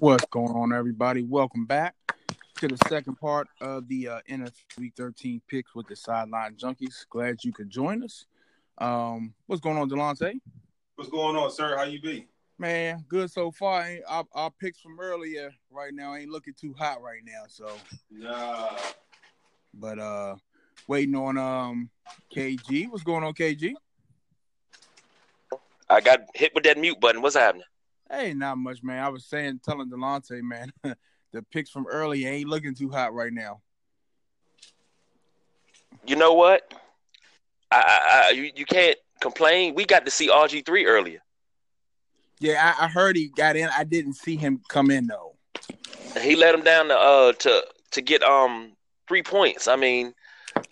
What's 0.00 0.24
going 0.30 0.52
on, 0.56 0.72
everybody? 0.72 1.22
Welcome 1.24 1.66
back 1.66 1.94
to 2.56 2.68
the 2.68 2.78
second 2.88 3.16
part 3.16 3.48
of 3.60 3.86
the 3.86 4.08
uh, 4.08 4.20
NFL 4.30 4.52
Week 4.78 4.94
13 4.96 5.42
picks 5.46 5.74
with 5.74 5.88
the 5.88 5.94
Sideline 5.96 6.54
Junkies. 6.56 7.04
Glad 7.10 7.44
you 7.44 7.52
could 7.52 7.68
join 7.68 8.02
us. 8.02 8.24
Um, 8.78 9.34
what's 9.46 9.60
going 9.60 9.76
on, 9.76 9.90
Delonte? 9.90 10.40
What's 10.96 11.10
going 11.10 11.36
on, 11.36 11.50
sir? 11.50 11.76
How 11.76 11.82
you 11.84 12.00
be? 12.00 12.26
Man, 12.58 13.04
good 13.10 13.30
so 13.30 13.50
far. 13.50 13.84
Ain't- 13.86 14.04
Our, 14.08 14.24
our 14.32 14.50
picks 14.50 14.80
from 14.80 14.98
earlier 14.98 15.52
right 15.70 15.92
now 15.92 16.14
ain't 16.14 16.30
looking 16.30 16.54
too 16.58 16.74
hot 16.78 17.02
right 17.02 17.20
now. 17.22 17.42
So, 17.48 17.70
Nah. 18.10 18.70
but 19.74 19.98
uh, 19.98 20.36
waiting 20.86 21.14
on 21.14 21.36
um 21.36 21.90
KG. 22.34 22.88
What's 22.90 23.04
going 23.04 23.22
on, 23.22 23.34
KG? 23.34 23.74
I 25.90 26.00
got 26.00 26.20
hit 26.34 26.54
with 26.54 26.64
that 26.64 26.78
mute 26.78 26.98
button. 26.98 27.20
What's 27.20 27.36
happening? 27.36 27.64
Hey, 28.10 28.34
not 28.34 28.58
much, 28.58 28.82
man. 28.82 29.02
I 29.02 29.08
was 29.08 29.24
saying, 29.24 29.60
telling 29.64 29.88
Delonte, 29.88 30.42
man, 30.42 30.72
the 31.32 31.42
picks 31.52 31.70
from 31.70 31.86
early 31.86 32.26
ain't 32.26 32.48
looking 32.48 32.74
too 32.74 32.90
hot 32.90 33.14
right 33.14 33.32
now. 33.32 33.60
You 36.04 36.16
know 36.16 36.32
what? 36.32 36.74
I, 37.70 37.76
I, 37.76 38.28
I 38.28 38.30
you, 38.30 38.50
you 38.56 38.64
can't 38.64 38.96
complain. 39.20 39.74
We 39.74 39.84
got 39.84 40.04
to 40.06 40.10
see 40.10 40.28
RG 40.28 40.66
three 40.66 40.86
earlier. 40.86 41.20
Yeah, 42.40 42.74
I, 42.78 42.86
I 42.86 42.88
heard 42.88 43.16
he 43.16 43.28
got 43.28 43.54
in. 43.54 43.68
I 43.76 43.84
didn't 43.84 44.14
see 44.14 44.36
him 44.36 44.60
come 44.68 44.90
in 44.90 45.06
though. 45.06 45.36
He 46.20 46.34
let 46.34 46.54
him 46.54 46.62
down 46.62 46.88
to 46.88 46.98
uh 46.98 47.32
to 47.32 47.64
to 47.92 48.00
get 48.00 48.22
um 48.22 48.72
three 49.06 49.22
points. 49.22 49.68
I 49.68 49.76
mean, 49.76 50.14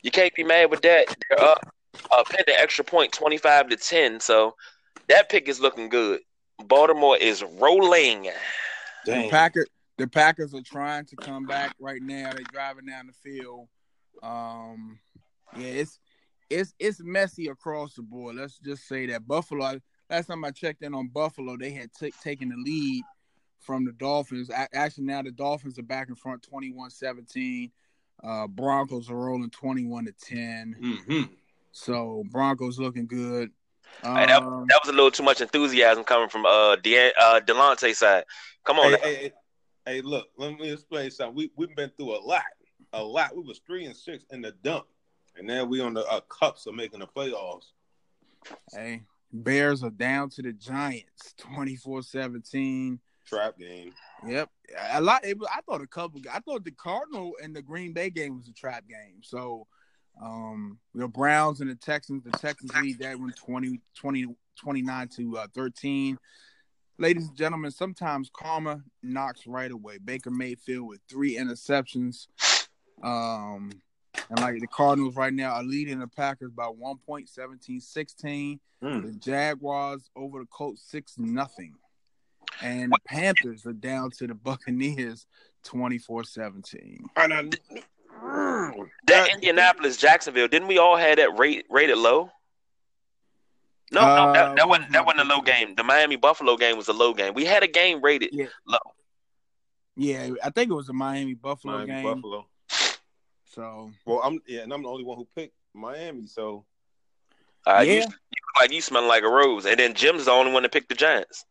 you 0.02 0.10
can't 0.10 0.34
be 0.34 0.42
mad 0.42 0.70
with 0.70 0.82
that. 0.82 1.14
They're 1.28 1.40
up 1.40 1.72
uh 2.10 2.24
pending 2.28 2.56
extra 2.56 2.84
point 2.84 3.12
twenty 3.12 3.36
five 3.36 3.68
to 3.68 3.76
ten. 3.76 4.18
So 4.18 4.56
that 5.08 5.28
pick 5.28 5.48
is 5.48 5.60
looking 5.60 5.88
good. 5.88 6.20
Baltimore 6.64 7.16
is 7.16 7.42
rolling. 7.58 8.24
The 9.04 9.12
Dang. 9.12 9.30
Packers, 9.30 9.66
the 9.96 10.06
Packers 10.06 10.54
are 10.54 10.62
trying 10.62 11.06
to 11.06 11.16
come 11.16 11.44
back 11.46 11.74
right 11.80 12.02
now. 12.02 12.32
They're 12.32 12.44
driving 12.52 12.86
down 12.86 13.06
the 13.06 13.12
field. 13.12 13.68
Um, 14.22 14.98
yeah, 15.56 15.68
it's 15.68 15.98
it's 16.50 16.74
it's 16.78 17.00
messy 17.00 17.48
across 17.48 17.94
the 17.94 18.02
board. 18.02 18.36
Let's 18.36 18.58
just 18.58 18.86
say 18.88 19.06
that 19.06 19.26
Buffalo. 19.26 19.80
Last 20.10 20.26
time 20.26 20.44
I 20.44 20.50
checked 20.50 20.82
in 20.82 20.94
on 20.94 21.08
Buffalo, 21.08 21.56
they 21.56 21.70
had 21.70 21.90
t- 21.92 22.12
taken 22.22 22.48
the 22.48 22.56
lead 22.56 23.04
from 23.60 23.84
the 23.84 23.92
Dolphins. 23.92 24.50
Actually, 24.72 25.04
now 25.04 25.22
the 25.22 25.30
Dolphins 25.30 25.78
are 25.78 25.82
back 25.82 26.08
in 26.08 26.14
front, 26.14 26.46
21-17. 26.50 27.70
Uh, 28.24 28.46
Broncos 28.46 29.10
are 29.10 29.16
rolling 29.16 29.50
twenty-one 29.50 30.06
to 30.06 30.12
ten. 30.12 30.74
Mm-hmm. 30.82 31.32
So 31.72 32.24
Broncos 32.30 32.78
looking 32.78 33.06
good. 33.06 33.50
Hey, 34.02 34.26
that, 34.26 34.42
Um, 34.42 34.66
that 34.68 34.80
was 34.82 34.88
a 34.88 34.92
little 34.92 35.10
too 35.10 35.22
much 35.22 35.40
enthusiasm 35.40 36.04
coming 36.04 36.28
from 36.28 36.46
uh 36.46 36.76
De- 36.76 37.12
uh 37.14 37.40
Delonte 37.40 37.94
side. 37.94 38.24
Come 38.64 38.78
on, 38.78 38.92
Hey, 38.92 38.98
hey, 39.02 39.14
hey, 39.14 39.32
hey, 39.86 40.00
look, 40.02 40.28
let 40.36 40.58
me 40.58 40.72
explain 40.72 41.10
something. 41.10 41.34
We 41.36 41.50
we've 41.56 41.74
been 41.74 41.90
through 41.96 42.16
a 42.16 42.20
lot, 42.20 42.42
a 42.92 43.02
lot. 43.02 43.36
We 43.36 43.42
was 43.42 43.60
three 43.66 43.86
and 43.86 43.96
six 43.96 44.24
in 44.30 44.42
the 44.42 44.52
dump, 44.62 44.86
and 45.36 45.46
now 45.46 45.64
we 45.64 45.80
on 45.80 45.94
the 45.94 46.04
uh, 46.06 46.20
cups 46.20 46.66
of 46.66 46.74
making 46.74 47.00
the 47.00 47.06
playoffs. 47.06 47.72
hey, 48.72 49.02
Bears 49.32 49.82
are 49.82 49.90
down 49.90 50.30
to 50.30 50.42
the 50.42 50.52
Giants, 50.52 51.34
24-17. 51.38 52.98
Trap 53.26 53.58
game. 53.58 53.92
Yep, 54.26 54.50
a 54.90 55.00
lot. 55.00 55.24
It, 55.24 55.36
I 55.52 55.60
thought 55.60 55.82
a 55.82 55.86
couple. 55.86 56.20
I 56.32 56.40
thought 56.40 56.64
the 56.64 56.70
Cardinal 56.70 57.34
and 57.42 57.54
the 57.54 57.62
Green 57.62 57.92
Bay 57.92 58.10
game 58.10 58.36
was 58.36 58.48
a 58.48 58.52
trap 58.52 58.84
game. 58.88 59.20
So, 59.22 59.66
um, 60.20 60.78
the 60.94 61.08
Browns 61.08 61.60
and 61.60 61.70
the 61.70 61.74
Texans. 61.74 62.24
The 62.24 62.32
Texans 62.32 62.74
lead 62.76 62.98
that 63.00 63.18
one 63.18 63.32
20, 63.32 63.80
20 63.94 64.26
29 64.58 65.08
to 65.08 65.38
uh, 65.38 65.46
thirteen. 65.54 66.18
Ladies 67.00 67.28
and 67.28 67.36
gentlemen, 67.36 67.70
sometimes 67.70 68.28
karma 68.32 68.82
knocks 69.04 69.46
right 69.46 69.70
away. 69.70 69.98
Baker 69.98 70.32
Mayfield 70.32 70.88
with 70.88 71.00
three 71.08 71.36
interceptions. 71.36 72.26
Um, 73.02 73.70
and 74.30 74.40
like 74.40 74.60
the 74.60 74.66
Cardinals 74.66 75.14
right 75.14 75.32
now 75.32 75.52
are 75.52 75.62
leading 75.62 76.00
the 76.00 76.08
Packers 76.08 76.50
by 76.50 76.64
one 76.64 76.96
point, 77.06 77.28
17-16. 77.28 78.58
Mm. 78.82 79.06
The 79.06 79.12
Jaguars 79.12 80.10
over 80.16 80.40
the 80.40 80.46
Colts 80.46 80.82
six 80.82 81.16
nothing. 81.18 81.74
And 82.62 82.90
the 82.90 82.98
Panthers 83.06 83.64
are 83.66 83.72
down 83.72 84.10
to 84.18 84.26
the 84.26 84.34
Buccaneers 84.34 85.26
24-17. 85.64 86.98
And 87.14 87.32
I, 87.32 87.48
that 89.06 89.30
Indianapolis 89.34 89.96
Jacksonville, 89.96 90.48
didn't 90.48 90.68
we 90.68 90.78
all 90.78 90.96
have 90.96 91.16
that 91.16 91.38
rate 91.38 91.66
rated 91.70 91.98
low? 91.98 92.30
No, 93.90 94.02
no, 94.02 94.06
Uh, 94.06 94.32
that, 94.34 94.56
that 94.56 94.68
wasn't 94.68 94.92
that 94.92 95.06
wasn't 95.06 95.30
a 95.30 95.34
low 95.34 95.40
game. 95.40 95.74
The 95.74 95.82
Miami 95.82 96.16
Buffalo 96.16 96.56
game 96.56 96.76
was 96.76 96.88
a 96.88 96.92
low 96.92 97.14
game. 97.14 97.32
We 97.34 97.44
had 97.46 97.62
a 97.62 97.68
game 97.68 98.02
rated 98.02 98.30
Yeah. 98.32 98.46
low. 98.66 98.78
Yeah, 99.96 100.30
I 100.44 100.50
think 100.50 100.70
it 100.70 100.74
was 100.74 100.88
a 100.88 100.92
Miami 100.92 101.34
Buffalo 101.34 101.84
game. 101.86 102.02
Buffalo. 102.02 102.46
So 103.46 103.90
Well, 104.04 104.20
I'm 104.22 104.40
yeah, 104.46 104.60
and 104.60 104.72
I'm 104.72 104.82
the 104.82 104.88
only 104.88 105.04
one 105.04 105.16
who 105.16 105.26
picked 105.34 105.54
Miami. 105.74 106.26
So 106.26 106.64
Uh, 107.66 107.80
you, 107.80 107.94
Yeah. 107.94 108.00
you 108.00 108.02
look 108.04 108.60
like 108.60 108.72
you 108.72 108.80
smell 108.80 109.06
like 109.06 109.24
a 109.24 109.28
rose. 109.28 109.66
And 109.66 109.78
then 109.78 109.94
Jim's 109.94 110.26
the 110.26 110.30
only 110.32 110.52
one 110.52 110.62
that 110.62 110.72
picked 110.72 110.88
the 110.90 110.94
Giants. 110.94 111.44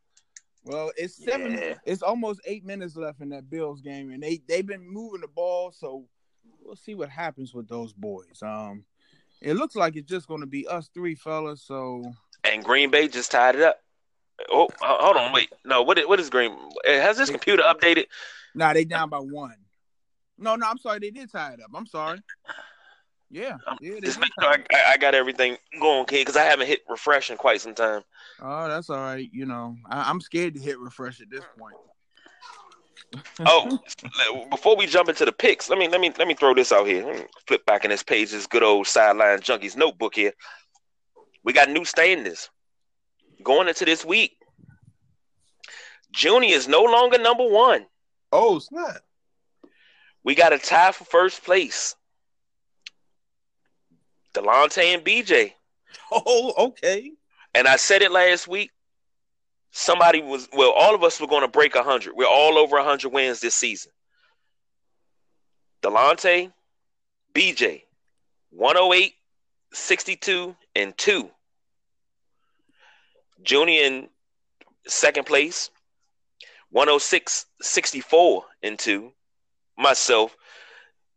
well, 0.63 0.91
it's 0.95 1.15
seven. 1.23 1.53
Yeah. 1.53 1.75
It's 1.85 2.01
almost 2.03 2.41
eight 2.45 2.63
minutes 2.65 2.95
left 2.95 3.19
in 3.21 3.29
that 3.29 3.49
Bills 3.49 3.81
game, 3.81 4.11
and 4.11 4.21
they 4.21 4.41
they've 4.47 4.65
been 4.65 4.87
moving 4.87 5.21
the 5.21 5.27
ball. 5.27 5.71
So 5.71 6.07
we'll 6.67 6.75
see 6.75 6.93
what 6.93 7.09
happens 7.09 7.53
with 7.53 7.67
those 7.67 7.93
boys. 7.93 8.43
Um, 8.43 8.83
it 9.41 9.55
looks 9.55 9.75
like 9.75 9.95
it's 9.95 10.09
just 10.09 10.27
going 10.27 10.41
to 10.41 10.47
be 10.47 10.67
us 10.67 10.89
three 10.93 11.15
fellas. 11.15 11.63
So 11.63 12.03
And 12.43 12.63
Green 12.63 12.91
Bay 12.91 13.07
just 13.07 13.31
tied 13.31 13.55
it 13.55 13.61
up. 13.61 13.79
Oh, 14.51 14.67
hold 14.81 15.17
on, 15.17 15.33
wait. 15.33 15.51
No, 15.65 15.81
what 15.81 15.97
is, 15.97 16.05
what 16.05 16.19
is 16.19 16.29
Green? 16.29 16.51
uh, 16.51 16.91
Has 16.91 17.17
this 17.17 17.31
computer 17.31 17.63
updated? 17.63 18.05
Nah, 18.53 18.73
they 18.73 18.85
down 18.85 19.09
by 19.09 19.17
one. 19.17 19.55
No, 20.37 20.55
no, 20.55 20.67
I'm 20.67 20.77
sorry, 20.77 20.99
they 20.99 21.09
did 21.09 21.31
tie 21.31 21.53
it 21.53 21.61
up. 21.61 21.71
I'm 21.73 21.87
sorry. 21.87 22.19
Yeah, 23.29 23.57
yeah, 23.81 23.99
Just 24.01 24.19
make 24.21 24.31
sure 24.39 24.49
I. 24.49 24.93
I, 24.93 24.97
got 24.97 25.13
everything 25.13 25.57
going, 25.81 26.05
kid, 26.05 26.21
because 26.21 26.37
I 26.37 26.43
haven't 26.43 26.67
hit 26.67 26.79
refresh 26.87 27.29
in 27.29 27.35
quite 27.35 27.59
some 27.59 27.75
time. 27.75 28.03
Oh, 28.41 28.69
that's 28.69 28.89
all 28.89 29.01
right. 29.01 29.27
You 29.33 29.45
know, 29.45 29.75
I, 29.89 30.09
I'm 30.09 30.21
scared 30.21 30.53
to 30.53 30.61
hit 30.61 30.79
refresh 30.79 31.19
at 31.19 31.29
this 31.29 31.43
point. 31.59 31.75
Oh, 33.39 33.79
before 34.49 34.75
we 34.75 34.85
jump 34.85 35.09
into 35.09 35.25
the 35.25 35.31
picks, 35.31 35.69
let 35.69 35.79
me 35.79 35.87
let 35.87 36.01
me 36.01 36.11
let 36.17 36.27
me 36.27 36.33
throw 36.33 36.53
this 36.53 36.71
out 36.71 36.87
here. 36.87 37.27
Flip 37.47 37.65
back 37.65 37.85
in 37.85 37.91
this 37.91 38.03
page, 38.03 38.31
this 38.31 38.47
good 38.47 38.63
old 38.63 38.87
sideline 38.87 39.39
junkies 39.39 39.77
notebook 39.77 40.15
here. 40.15 40.33
We 41.43 41.53
got 41.53 41.69
new 41.69 41.85
standings 41.85 42.49
going 43.43 43.67
into 43.67 43.85
this 43.85 44.03
week. 44.03 44.37
Junior 46.11 46.55
is 46.55 46.67
no 46.67 46.83
longer 46.83 47.17
number 47.17 47.47
one. 47.47 47.85
oh 48.31 48.59
snap! 48.59 49.01
We 50.23 50.35
got 50.35 50.53
a 50.53 50.59
tie 50.59 50.91
for 50.91 51.05
first 51.05 51.43
place. 51.43 51.95
Delonte 54.33 54.83
and 54.83 55.03
BJ. 55.03 55.53
Oh 56.11 56.53
okay. 56.57 57.11
And 57.53 57.67
I 57.67 57.75
said 57.75 58.01
it 58.01 58.11
last 58.11 58.47
week. 58.47 58.71
Somebody 59.71 60.21
was 60.21 60.47
well, 60.53 60.71
all 60.71 60.95
of 60.95 61.03
us 61.03 61.19
were 61.19 61.27
going 61.27 61.43
to 61.43 61.47
break 61.47 61.75
hundred. 61.75 62.13
We're 62.15 62.25
all 62.25 62.57
over 62.57 62.81
hundred 62.81 63.09
wins 63.09 63.39
this 63.39 63.55
season. 63.55 63.91
Delonte, 65.83 66.51
BJ, 67.33 67.83
108, 68.49 69.13
62, 69.73 70.55
and 70.75 70.97
2. 70.97 71.29
Junior 73.43 73.83
in 73.83 74.09
second 74.87 75.25
place, 75.25 75.69
106, 76.71 77.45
64, 77.61 78.43
and 78.63 78.79
2. 78.79 79.11
Myself 79.77 80.35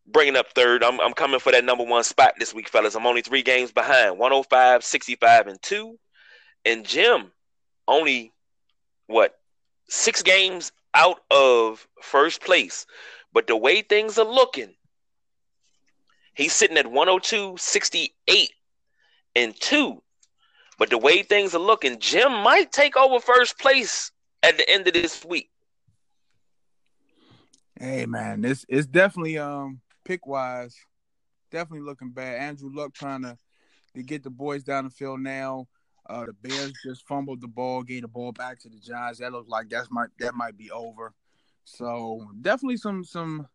bringing 0.06 0.36
up 0.36 0.52
third. 0.54 0.84
I'm, 0.84 1.00
I'm 1.00 1.14
coming 1.14 1.40
for 1.40 1.52
that 1.52 1.64
number 1.64 1.84
one 1.84 2.04
spot 2.04 2.34
this 2.38 2.52
week, 2.52 2.68
fellas. 2.68 2.94
I'm 2.94 3.06
only 3.06 3.22
three 3.22 3.42
games 3.42 3.72
behind 3.72 4.18
105, 4.18 4.84
65, 4.84 5.46
and 5.46 5.62
2. 5.62 5.98
And 6.66 6.84
Jim, 6.84 7.32
only 7.88 8.32
what, 9.10 9.34
six 9.88 10.22
games 10.22 10.72
out 10.94 11.20
of 11.30 11.86
first 12.02 12.42
place. 12.42 12.86
But 13.32 13.46
the 13.46 13.56
way 13.56 13.82
things 13.82 14.18
are 14.18 14.24
looking, 14.24 14.74
he's 16.34 16.52
sitting 16.52 16.78
at 16.78 16.90
102, 16.90 17.56
68, 17.58 18.50
and 19.36 19.54
2. 19.60 20.02
But 20.78 20.90
the 20.90 20.98
way 20.98 21.22
things 21.22 21.54
are 21.54 21.60
looking, 21.60 21.98
Jim 21.98 22.32
might 22.32 22.72
take 22.72 22.96
over 22.96 23.20
first 23.20 23.58
place 23.58 24.10
at 24.42 24.56
the 24.56 24.68
end 24.68 24.86
of 24.88 24.94
this 24.94 25.24
week. 25.24 25.50
Hey 27.78 28.04
man, 28.06 28.44
it's 28.44 28.66
it's 28.68 28.86
definitely 28.86 29.38
um 29.38 29.80
pick 30.04 30.26
wise, 30.26 30.76
definitely 31.50 31.86
looking 31.86 32.10
bad. 32.10 32.40
Andrew 32.40 32.70
Luck 32.72 32.92
trying 32.92 33.22
to 33.22 33.38
to 33.94 34.02
get 34.02 34.22
the 34.22 34.30
boys 34.30 34.62
down 34.62 34.84
the 34.84 34.90
field 34.90 35.20
now. 35.20 35.66
Uh, 36.10 36.26
the 36.26 36.32
Bears 36.32 36.72
just 36.84 37.06
fumbled 37.06 37.40
the 37.40 37.46
ball, 37.46 37.84
gave 37.84 38.02
the 38.02 38.08
ball 38.08 38.32
back 38.32 38.58
to 38.58 38.68
the 38.68 38.78
Giants. 38.78 39.20
That 39.20 39.30
looks 39.30 39.48
like 39.48 39.68
that's 39.68 39.92
might 39.92 40.08
that 40.18 40.34
might 40.34 40.56
be 40.56 40.68
over. 40.72 41.14
So 41.64 42.28
definitely 42.42 42.78
some 42.78 43.04
some 43.04 43.46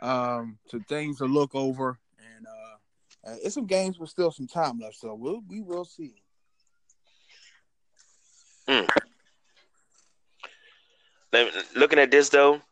um 0.00 0.58
some 0.66 0.80
things 0.84 1.18
to 1.18 1.26
look 1.26 1.54
over, 1.54 1.98
and 2.18 2.46
uh, 2.46 3.34
it's 3.42 3.54
some 3.54 3.66
games 3.66 3.98
with 3.98 4.08
still 4.08 4.30
some 4.30 4.46
time 4.46 4.78
left. 4.78 4.96
So 4.96 5.14
we'll 5.14 5.42
we 5.46 5.60
will 5.60 5.84
see. 5.84 6.14
looking 11.76 11.98
at 11.98 12.10
this 12.10 12.30
though, 12.30 12.62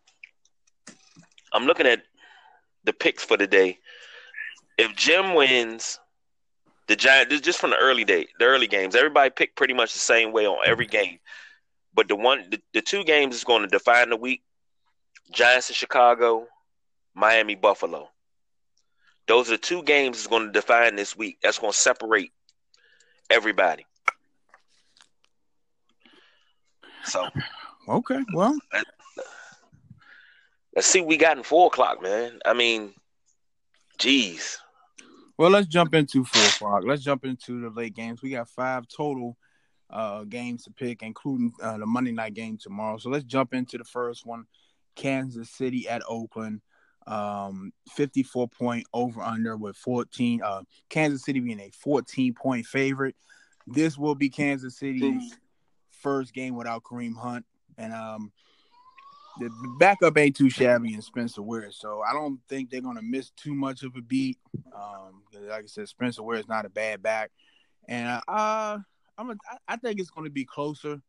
I'm 1.53 1.67
looking 1.67 1.87
at 1.87 2.03
the 2.85 2.95
picks 2.95 3.23
for 3.23 3.37
the 3.37 3.47
day. 3.47 3.79
If 4.79 4.97
Jim 4.97 5.35
wins, 5.35 5.99
the 6.89 6.97
Giants 6.97 7.41
just 7.41 7.61
from 7.61 7.71
the 7.71 7.77
early 7.77 8.05
day, 8.05 8.27
the 8.39 8.45
early 8.45 8.67
games, 8.67 8.95
everybody 8.95 9.31
picked 9.31 9.57
pretty 9.57 9.75
much 9.75 9.93
the 9.93 9.99
same 9.99 10.33
way 10.33 10.47
on 10.47 10.59
every 10.67 10.87
mm-hmm. 10.87 11.05
game. 11.05 11.19
But 11.95 12.09
the 12.09 12.17
one, 12.17 12.49
the, 12.51 12.61
the 12.73 12.83
two 12.83 13.05
games 13.05 13.35
is 13.35 13.45
going 13.45 13.63
to 13.63 13.69
define 13.69 14.11
the 14.11 14.17
week: 14.17 14.43
Giants 15.31 15.71
in 15.71 15.75
Chicago, 15.75 16.47
Miami 17.15 17.55
Buffalo. 17.55 18.09
Those 19.29 19.49
are 19.49 19.53
the 19.53 19.59
two 19.59 19.83
games 19.83 20.17
that's 20.17 20.27
going 20.27 20.47
to 20.47 20.53
define 20.53 20.97
this 20.97 21.17
week. 21.17 21.39
That's 21.43 21.59
going 21.59 21.73
to 21.73 21.79
separate 21.79 22.33
everybody. 23.31 23.87
So, 27.05 27.29
okay, 27.89 28.21
well, 28.33 28.57
let's 30.75 30.87
see 30.87 31.01
what 31.01 31.09
we 31.09 31.17
got 31.17 31.37
in 31.37 31.43
four 31.43 31.67
o'clock, 31.67 32.03
man. 32.03 32.39
I 32.45 32.53
mean, 32.53 32.95
geez. 33.99 34.59
Well, 35.43 35.51
let's 35.51 35.67
jump 35.67 35.93
into 35.93 36.25
four 36.25 36.45
o'clock. 36.45 36.85
Let's 36.87 37.03
jump 37.03 37.25
into 37.25 37.61
the 37.61 37.71
late 37.71 37.97
games. 37.97 38.23
We 38.23 38.31
got 38.31 38.49
five 38.49 38.87
total 38.87 39.37
uh, 39.91 40.23
games 40.23 40.63
to 40.63 40.71
pick, 40.71 41.03
including 41.03 41.53
uh, 41.61 41.79
the 41.79 41.85
Monday 41.85 42.13
night 42.13 42.35
game 42.35 42.59
tomorrow. 42.59 42.97
So 42.99 43.11
let's 43.11 43.25
jump 43.25 43.53
into 43.53 43.77
the 43.77 43.83
first 43.83 44.25
one: 44.25 44.45
Kansas 44.95 45.51
City 45.51 45.89
at 45.89 46.01
Oakland. 46.09 46.61
Um, 47.09 47.73
54 47.91 48.47
point 48.51 48.87
over 48.95 49.21
under 49.21 49.57
with 49.57 49.77
14. 49.79 50.43
Uh, 50.45 50.63
Kansas 50.89 51.25
City 51.25 51.41
being 51.41 51.59
a 51.59 51.71
14 51.71 52.35
point 52.35 52.65
favorite. 52.65 53.17
This 53.67 53.99
will 53.99 54.15
be 54.15 54.29
Kansas 54.29 54.79
City's 54.79 55.37
first 55.91 56.35
game 56.35 56.55
without 56.55 56.85
Kareem 56.85 57.17
Hunt, 57.17 57.45
and 57.77 57.93
um, 57.93 58.31
the 59.39 59.51
backup 59.79 60.19
ain't 60.19 60.37
too 60.37 60.51
shabby 60.51 60.95
in 60.95 61.03
Spencer 61.03 61.43
Ware, 61.43 61.71
so 61.71 62.03
I 62.03 62.13
don't 62.13 62.39
think 62.49 62.71
they're 62.71 62.81
gonna 62.81 63.03
miss 63.03 63.31
too 63.31 63.55
much 63.55 63.83
of 63.83 63.97
a 63.97 64.03
beat. 64.03 64.39
Um, 64.75 65.23
like 65.49 65.65
I 65.65 65.67
said, 65.67 65.89
Spencer 65.89 66.23
Ware 66.23 66.39
is 66.39 66.49
not 66.49 66.67
a 66.67 66.71
bad 66.71 67.03
back, 67.03 67.31
and 67.89 68.21
uh, 68.29 68.79
I'm 69.17 69.31
a, 69.31 69.37
I 69.67 69.77
think 69.77 70.01
it's 70.01 70.11
gonna 70.11 70.31
be 70.31 70.45
closer. 70.45 71.01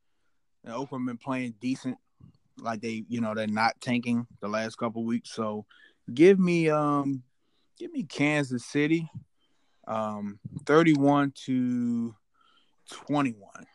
And 0.65 0.73
Oakland 0.73 1.05
been 1.05 1.17
playing 1.17 1.55
decent, 1.59 1.97
like 2.57 2.79
they, 2.79 3.03
you 3.09 3.19
know, 3.19 3.33
they're 3.35 3.47
not 3.47 3.81
tanking 3.81 4.25
the 4.39 4.47
last 4.47 4.77
couple 4.77 5.03
weeks. 5.03 5.29
So, 5.33 5.65
give 6.13 6.39
me, 6.39 6.69
um, 6.69 7.23
give 7.77 7.91
me 7.91 8.03
Kansas 8.03 8.65
City, 8.65 9.09
um, 9.85 10.39
thirty-one 10.65 11.33
to 11.47 12.15
twenty-one. 12.89 13.65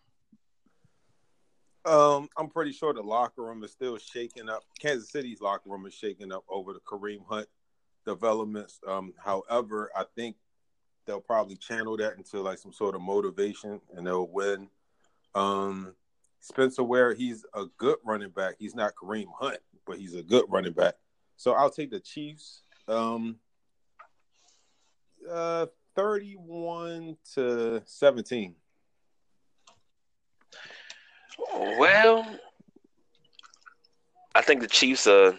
Um, 1.85 2.29
I'm 2.37 2.49
pretty 2.49 2.73
sure 2.73 2.93
the 2.93 3.03
locker 3.03 3.43
room 3.43 3.63
is 3.65 3.73
still 3.73 3.97
shaking 3.99 4.49
up. 4.49 4.63
Kansas 4.79 5.11
City's 5.11 5.41
locker 5.41 5.71
room 5.71 5.87
is 5.87 5.95
shaking 5.95 6.33
up 6.33 6.45
over 6.49 6.73
the 6.73 6.81
Kareem 6.81 7.25
Hunt 7.27 7.49
developments. 8.05 8.81
Um, 8.87 9.15
however, 9.23 9.91
I 9.97 10.05
think 10.15 10.37
they'll 11.07 11.21
probably 11.21 11.57
channel 11.57 11.97
that 11.97 12.17
into 12.17 12.41
like 12.41 12.59
some 12.59 12.73
sort 12.73 12.95
of 12.95 13.01
motivation 13.01 13.81
and 13.95 14.07
they'll 14.07 14.29
win. 14.29 14.69
Um, 15.35 15.95
Spencer 16.41 16.85
Ware, 16.85 17.15
he's 17.15 17.45
a 17.55 17.65
good 17.79 17.97
running 18.05 18.31
back. 18.31 18.57
He's 18.59 18.75
not 18.75 18.95
Kareem 18.95 19.27
Hunt, 19.39 19.59
but 19.87 19.99
he's 19.99 20.15
a 20.15 20.23
good 20.23 20.45
running 20.49 20.73
back. 20.73 20.95
So 21.37 21.53
I'll 21.53 21.71
take 21.71 21.91
the 21.91 22.01
Chiefs. 22.01 22.63
Um, 22.87 23.37
uh, 25.31 25.67
31 25.95 27.17
to 27.35 27.83
17. 27.85 28.55
Well, 31.79 32.27
I 34.35 34.43
think 34.43 34.61
the 34.61 34.69
Chiefs 34.69 35.07
are 35.07 35.39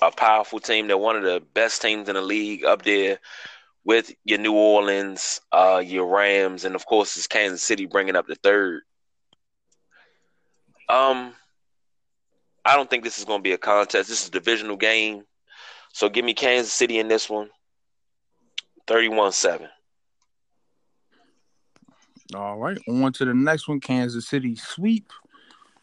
a 0.00 0.10
powerful 0.10 0.60
team. 0.60 0.88
They're 0.88 0.98
one 0.98 1.16
of 1.16 1.22
the 1.22 1.42
best 1.54 1.82
teams 1.82 2.08
in 2.08 2.14
the 2.14 2.22
league 2.22 2.64
up 2.64 2.82
there 2.82 3.18
with 3.84 4.12
your 4.24 4.38
New 4.38 4.54
Orleans, 4.54 5.40
uh, 5.52 5.82
your 5.84 6.06
Rams, 6.06 6.64
and 6.64 6.74
of 6.74 6.86
course, 6.86 7.16
it's 7.16 7.26
Kansas 7.26 7.62
City 7.62 7.86
bringing 7.86 8.16
up 8.16 8.26
the 8.26 8.36
third. 8.36 8.82
Um, 10.88 11.34
I 12.64 12.76
don't 12.76 12.88
think 12.88 13.02
this 13.02 13.18
is 13.18 13.24
going 13.24 13.40
to 13.40 13.42
be 13.42 13.52
a 13.52 13.58
contest. 13.58 14.08
This 14.08 14.22
is 14.22 14.28
a 14.28 14.32
divisional 14.32 14.76
game. 14.76 15.24
So 15.92 16.08
give 16.08 16.24
me 16.24 16.34
Kansas 16.34 16.72
City 16.72 16.98
in 16.98 17.08
this 17.08 17.28
one. 17.28 17.50
31 18.86 19.32
7. 19.32 19.68
All 22.34 22.58
right. 22.58 22.78
On 22.88 23.12
to 23.12 23.24
the 23.24 23.34
next 23.34 23.68
one 23.68 23.80
Kansas 23.80 24.28
City 24.28 24.56
sweep. 24.56 25.12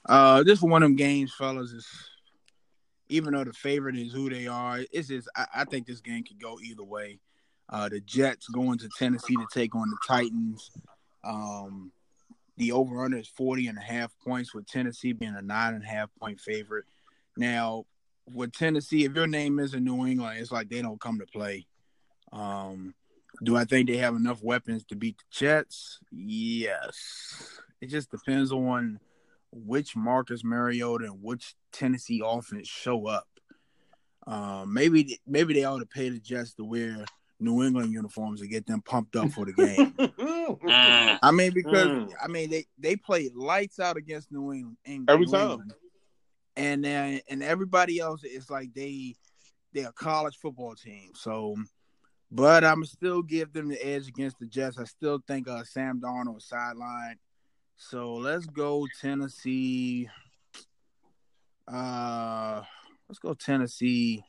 Uh, 0.05 0.43
this 0.43 0.61
one 0.61 0.83
of 0.83 0.87
them 0.87 0.95
games, 0.95 1.33
fellas, 1.37 1.71
is 1.71 1.87
even 3.09 3.33
though 3.33 3.43
the 3.43 3.53
favorite 3.53 3.97
is 3.97 4.13
who 4.13 4.29
they 4.29 4.47
are, 4.47 4.79
it's 4.91 5.07
just 5.09 5.29
I, 5.35 5.45
I 5.57 5.65
think 5.65 5.87
this 5.87 6.01
game 6.01 6.23
could 6.23 6.39
go 6.39 6.59
either 6.59 6.83
way. 6.83 7.19
Uh, 7.67 7.89
the 7.89 7.99
Jets 8.01 8.47
going 8.47 8.79
to 8.79 8.89
Tennessee 8.97 9.35
to 9.35 9.47
take 9.53 9.75
on 9.75 9.89
the 9.89 9.97
Titans. 10.07 10.71
Um, 11.23 11.91
the 12.57 12.71
over 12.71 13.03
under 13.03 13.17
is 13.17 13.27
40 13.27 13.67
and 13.67 13.77
a 13.77 13.81
half 13.81 14.11
points 14.25 14.53
with 14.53 14.67
Tennessee 14.67 15.13
being 15.13 15.35
a 15.35 15.41
nine 15.41 15.75
and 15.75 15.83
a 15.83 15.87
half 15.87 16.09
point 16.19 16.39
favorite. 16.39 16.85
Now, 17.37 17.85
with 18.33 18.51
Tennessee, 18.53 19.05
if 19.05 19.15
your 19.15 19.27
name 19.27 19.59
is 19.59 19.73
in 19.73 19.83
New 19.83 20.05
England, 20.05 20.39
it's 20.39 20.51
like 20.51 20.69
they 20.69 20.81
don't 20.81 20.99
come 20.99 21.19
to 21.19 21.25
play. 21.25 21.67
Um, 22.31 22.93
do 23.43 23.55
I 23.55 23.65
think 23.65 23.87
they 23.87 23.97
have 23.97 24.15
enough 24.15 24.43
weapons 24.43 24.83
to 24.85 24.95
beat 24.95 25.17
the 25.17 25.23
Jets? 25.31 25.99
Yes. 26.11 27.59
It 27.81 27.87
just 27.87 28.11
depends 28.11 28.51
on 28.51 28.99
which 29.51 29.95
Marcus 29.95 30.43
Mariota 30.43 31.05
and 31.05 31.21
which 31.23 31.55
Tennessee 31.71 32.21
offense 32.23 32.67
show 32.67 33.07
up. 33.07 33.27
Um, 34.27 34.73
maybe 34.73 35.19
maybe 35.25 35.53
they 35.53 35.63
ought 35.63 35.79
to 35.79 35.85
pay 35.85 36.09
the 36.09 36.19
Jets 36.19 36.53
to 36.55 36.63
wear 36.63 37.03
New 37.39 37.63
England 37.63 37.91
uniforms 37.93 38.41
to 38.41 38.47
get 38.47 38.65
them 38.67 38.81
pumped 38.81 39.15
up 39.15 39.31
for 39.31 39.45
the 39.45 39.53
game. 39.53 39.93
Mm. 40.49 41.19
I 41.21 41.29
mean, 41.29 41.51
because 41.53 41.85
Mm. 41.87 42.11
I 42.23 42.27
mean 42.27 42.49
they 42.49 42.65
they 42.79 42.95
played 42.95 43.35
lights 43.35 43.79
out 43.79 43.97
against 43.97 44.31
New 44.31 44.51
England 44.51 44.77
Every 45.07 45.27
New 45.27 45.31
time. 45.31 45.51
England. 45.51 45.73
and 46.57 46.83
then 46.83 47.21
and 47.29 47.43
everybody 47.43 47.99
else 47.99 48.23
is 48.23 48.49
like 48.49 48.73
they 48.73 49.15
they're 49.73 49.89
a 49.89 49.93
college 49.93 50.37
football 50.41 50.73
team. 50.73 51.11
So, 51.13 51.55
but 52.31 52.63
I'm 52.63 52.83
still 52.83 53.21
give 53.21 53.53
them 53.53 53.69
the 53.69 53.77
edge 53.85 54.07
against 54.07 54.39
the 54.39 54.47
Jets. 54.47 54.79
I 54.79 54.85
still 54.85 55.19
think 55.27 55.47
uh, 55.47 55.63
Sam 55.65 56.01
Darnold 56.01 56.37
is 56.37 56.49
sidelined. 56.51 57.17
So 57.81 58.15
let's 58.15 58.45
go 58.45 58.85
Tennessee. 58.99 60.09
Uh, 61.65 62.61
let's 63.07 63.19
go 63.19 63.33
Tennessee. 63.33 64.21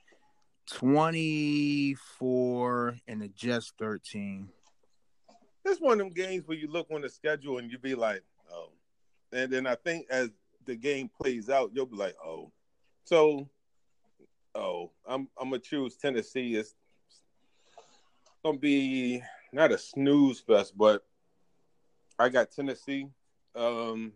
24 0.71 2.95
and 3.09 3.21
the 3.21 3.26
Jets 3.28 3.73
13. 3.76 4.49
It's 5.64 5.80
one 5.80 5.95
of 5.95 5.99
them 5.99 6.11
games 6.11 6.47
where 6.47 6.57
you 6.57 6.71
look 6.71 6.87
on 6.92 7.00
the 7.00 7.09
schedule 7.09 7.59
and 7.59 7.73
you 7.73 7.76
be 7.76 7.97
like, 7.97 8.23
oh. 8.52 8.71
And 9.33 9.52
then 9.52 9.66
I 9.66 9.75
think 9.75 10.07
as 10.11 10.30
the 10.64 10.76
game 10.76 11.11
plays 11.21 11.50
out, 11.50 11.73
you'll 11.75 11.87
be 11.87 11.97
like, 11.97 12.14
oh. 12.25 12.52
So, 13.02 13.49
oh, 14.54 14.92
I'm 15.04 15.26
I'm 15.37 15.50
gonna 15.50 15.59
choose 15.59 15.97
Tennessee. 15.97 16.54
It's 16.54 16.76
gonna 18.45 18.59
be 18.59 19.25
not 19.52 19.73
a 19.73 19.78
snooze 19.78 20.38
fest, 20.38 20.78
but 20.78 21.04
I 22.16 22.28
got 22.28 22.52
Tennessee, 22.52 23.09
um, 23.54 24.12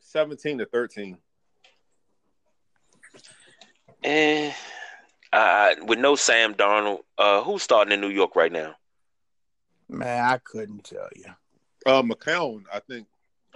seventeen 0.00 0.58
to 0.58 0.66
thirteen. 0.66 1.18
And 4.02 4.54
uh, 5.32 5.74
with 5.82 5.98
no 5.98 6.14
Sam 6.14 6.54
Darnold, 6.54 7.00
uh, 7.18 7.42
who's 7.42 7.62
starting 7.62 7.92
in 7.92 8.00
New 8.00 8.10
York 8.10 8.36
right 8.36 8.52
now? 8.52 8.74
Man, 9.88 10.24
I 10.24 10.38
couldn't 10.38 10.84
tell 10.84 11.08
you. 11.16 11.24
Uh, 11.86 12.02
McCown, 12.02 12.64
I 12.72 12.80
think. 12.80 13.06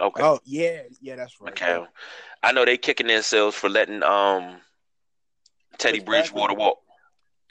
Okay, 0.01 0.23
Oh, 0.23 0.39
yeah, 0.45 0.83
yeah, 1.01 1.17
that's 1.17 1.39
right. 1.41 1.53
McCown. 1.53 1.87
I 2.41 2.51
know 2.53 2.63
they 2.63 2.77
kicking 2.77 3.07
themselves 3.07 3.55
for 3.55 3.69
letting 3.69 4.01
um 4.01 4.57
Teddy 5.77 5.99
Bridgewater 5.99 6.53
walk. 6.53 6.77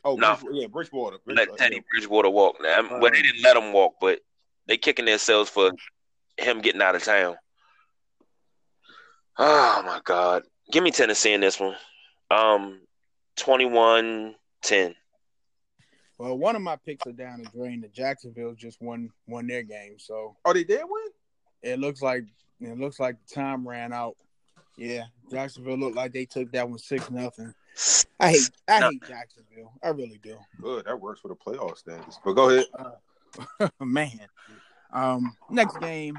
Oh, 0.05 0.15
No. 0.17 0.37
Bridge- 0.37 0.55
yeah, 0.55 0.67
Bridgewater. 0.67 1.17
Let 1.27 1.37
Bridgewater, 1.37 1.59
Teddy 1.59 1.83
Bridgewater 1.91 2.31
walk. 2.31 2.57
Now, 2.61 2.83
well, 2.99 3.11
they 3.12 3.23
didn't 3.23 3.43
let 3.43 3.57
him 3.57 3.73
walk, 3.73 3.95
but 4.00 4.21
they 4.67 4.77
kicking 4.79 5.05
themselves 5.05 5.50
for 5.50 5.73
him 6.38 6.61
getting 6.61 6.81
out 6.81 6.95
of 6.95 7.03
town. 7.03 7.37
Oh 9.38 9.83
my 9.85 10.00
God! 10.04 10.42
Give 10.73 10.83
me 10.83 10.90
Tennessee 10.90 11.33
in 11.33 11.40
this 11.40 11.61
one. 11.61 11.76
Um, 12.30 12.80
21-10. 13.37 14.95
Well, 16.18 16.37
one 16.37 16.57
of 16.57 16.62
my 16.62 16.76
picks 16.76 17.07
are 17.07 17.12
down 17.12 17.42
the 17.45 17.50
drain. 17.50 17.80
The 17.80 17.88
Jacksonville 17.88 18.54
just 18.54 18.83
won 18.83 19.11
won 19.28 19.47
their 19.47 19.62
game, 19.62 19.95
so 19.99 20.37
Oh, 20.45 20.52
they 20.52 20.64
did 20.64 20.80
win. 20.83 21.09
it 21.62 21.78
looks 21.78 22.02
like 22.02 22.25
it 22.61 22.76
looks 22.78 22.99
like 22.99 23.16
the 23.28 23.35
time 23.35 23.66
ran 23.66 23.92
out. 23.92 24.16
Yeah, 24.76 25.04
Jacksonville 25.30 25.78
looked 25.78 25.97
like 25.97 26.12
they 26.12 26.25
took 26.25 26.50
that 26.52 26.68
one 26.68 26.78
six 26.78 27.09
nothing. 27.11 27.54
I 28.18 28.30
hate 28.33 28.50
I 28.66 28.80
hate 28.90 29.02
Jacksonville. 29.07 29.73
I 29.83 29.90
really 29.90 30.18
do. 30.23 30.37
Good, 30.61 30.87
that 30.87 31.00
works 31.00 31.21
for 31.21 31.28
the 31.28 31.37
playoff 31.37 31.76
standings. 31.78 32.18
But 32.25 32.33
go 32.33 32.50
ahead. 32.50 33.71
Man. 33.80 34.21
Um, 34.92 35.37
next 35.50 35.78
game, 35.80 36.18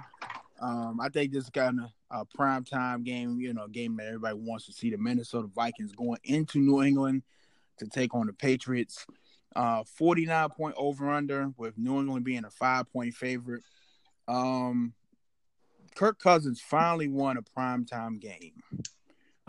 Um, 0.62 1.00
I 1.00 1.10
think 1.10 1.32
this 1.32 1.46
is 1.46 1.50
kind 1.50 1.80
of 1.80 1.90
a 2.12 2.26
prime 2.26 2.64
time 2.64 3.04
game, 3.04 3.40
you 3.40 3.54
know, 3.54 3.68
game 3.68 3.96
that 3.98 4.08
everybody 4.08 4.36
wants 4.36 4.66
to 4.66 4.74
see. 4.74 4.90
The 4.90 4.98
Minnesota 4.98 5.48
Vikings 5.48 5.94
going 5.94 6.20
into 6.24 6.60
New 6.60 6.82
England 6.82 7.24
to 7.78 7.88
take 7.88 8.14
on 8.14 8.28
the 8.28 8.34
Patriots. 8.34 9.06
Uh, 9.56 9.84
49 9.84 10.50
point 10.50 10.76
over 10.78 11.10
under 11.10 11.52
with 11.58 11.78
New 11.78 12.00
England 12.00 12.26
being 12.26 12.46
a 12.46 12.50
five 12.50 12.92
point 12.92 13.14
favorite. 13.14 13.64
Um, 14.28 14.94
Kirk 15.96 16.20
Cousins 16.20 16.62
finally 16.62 17.08
won 17.08 17.38
a 17.38 17.42
primetime 17.42 18.20
game. 18.20 18.62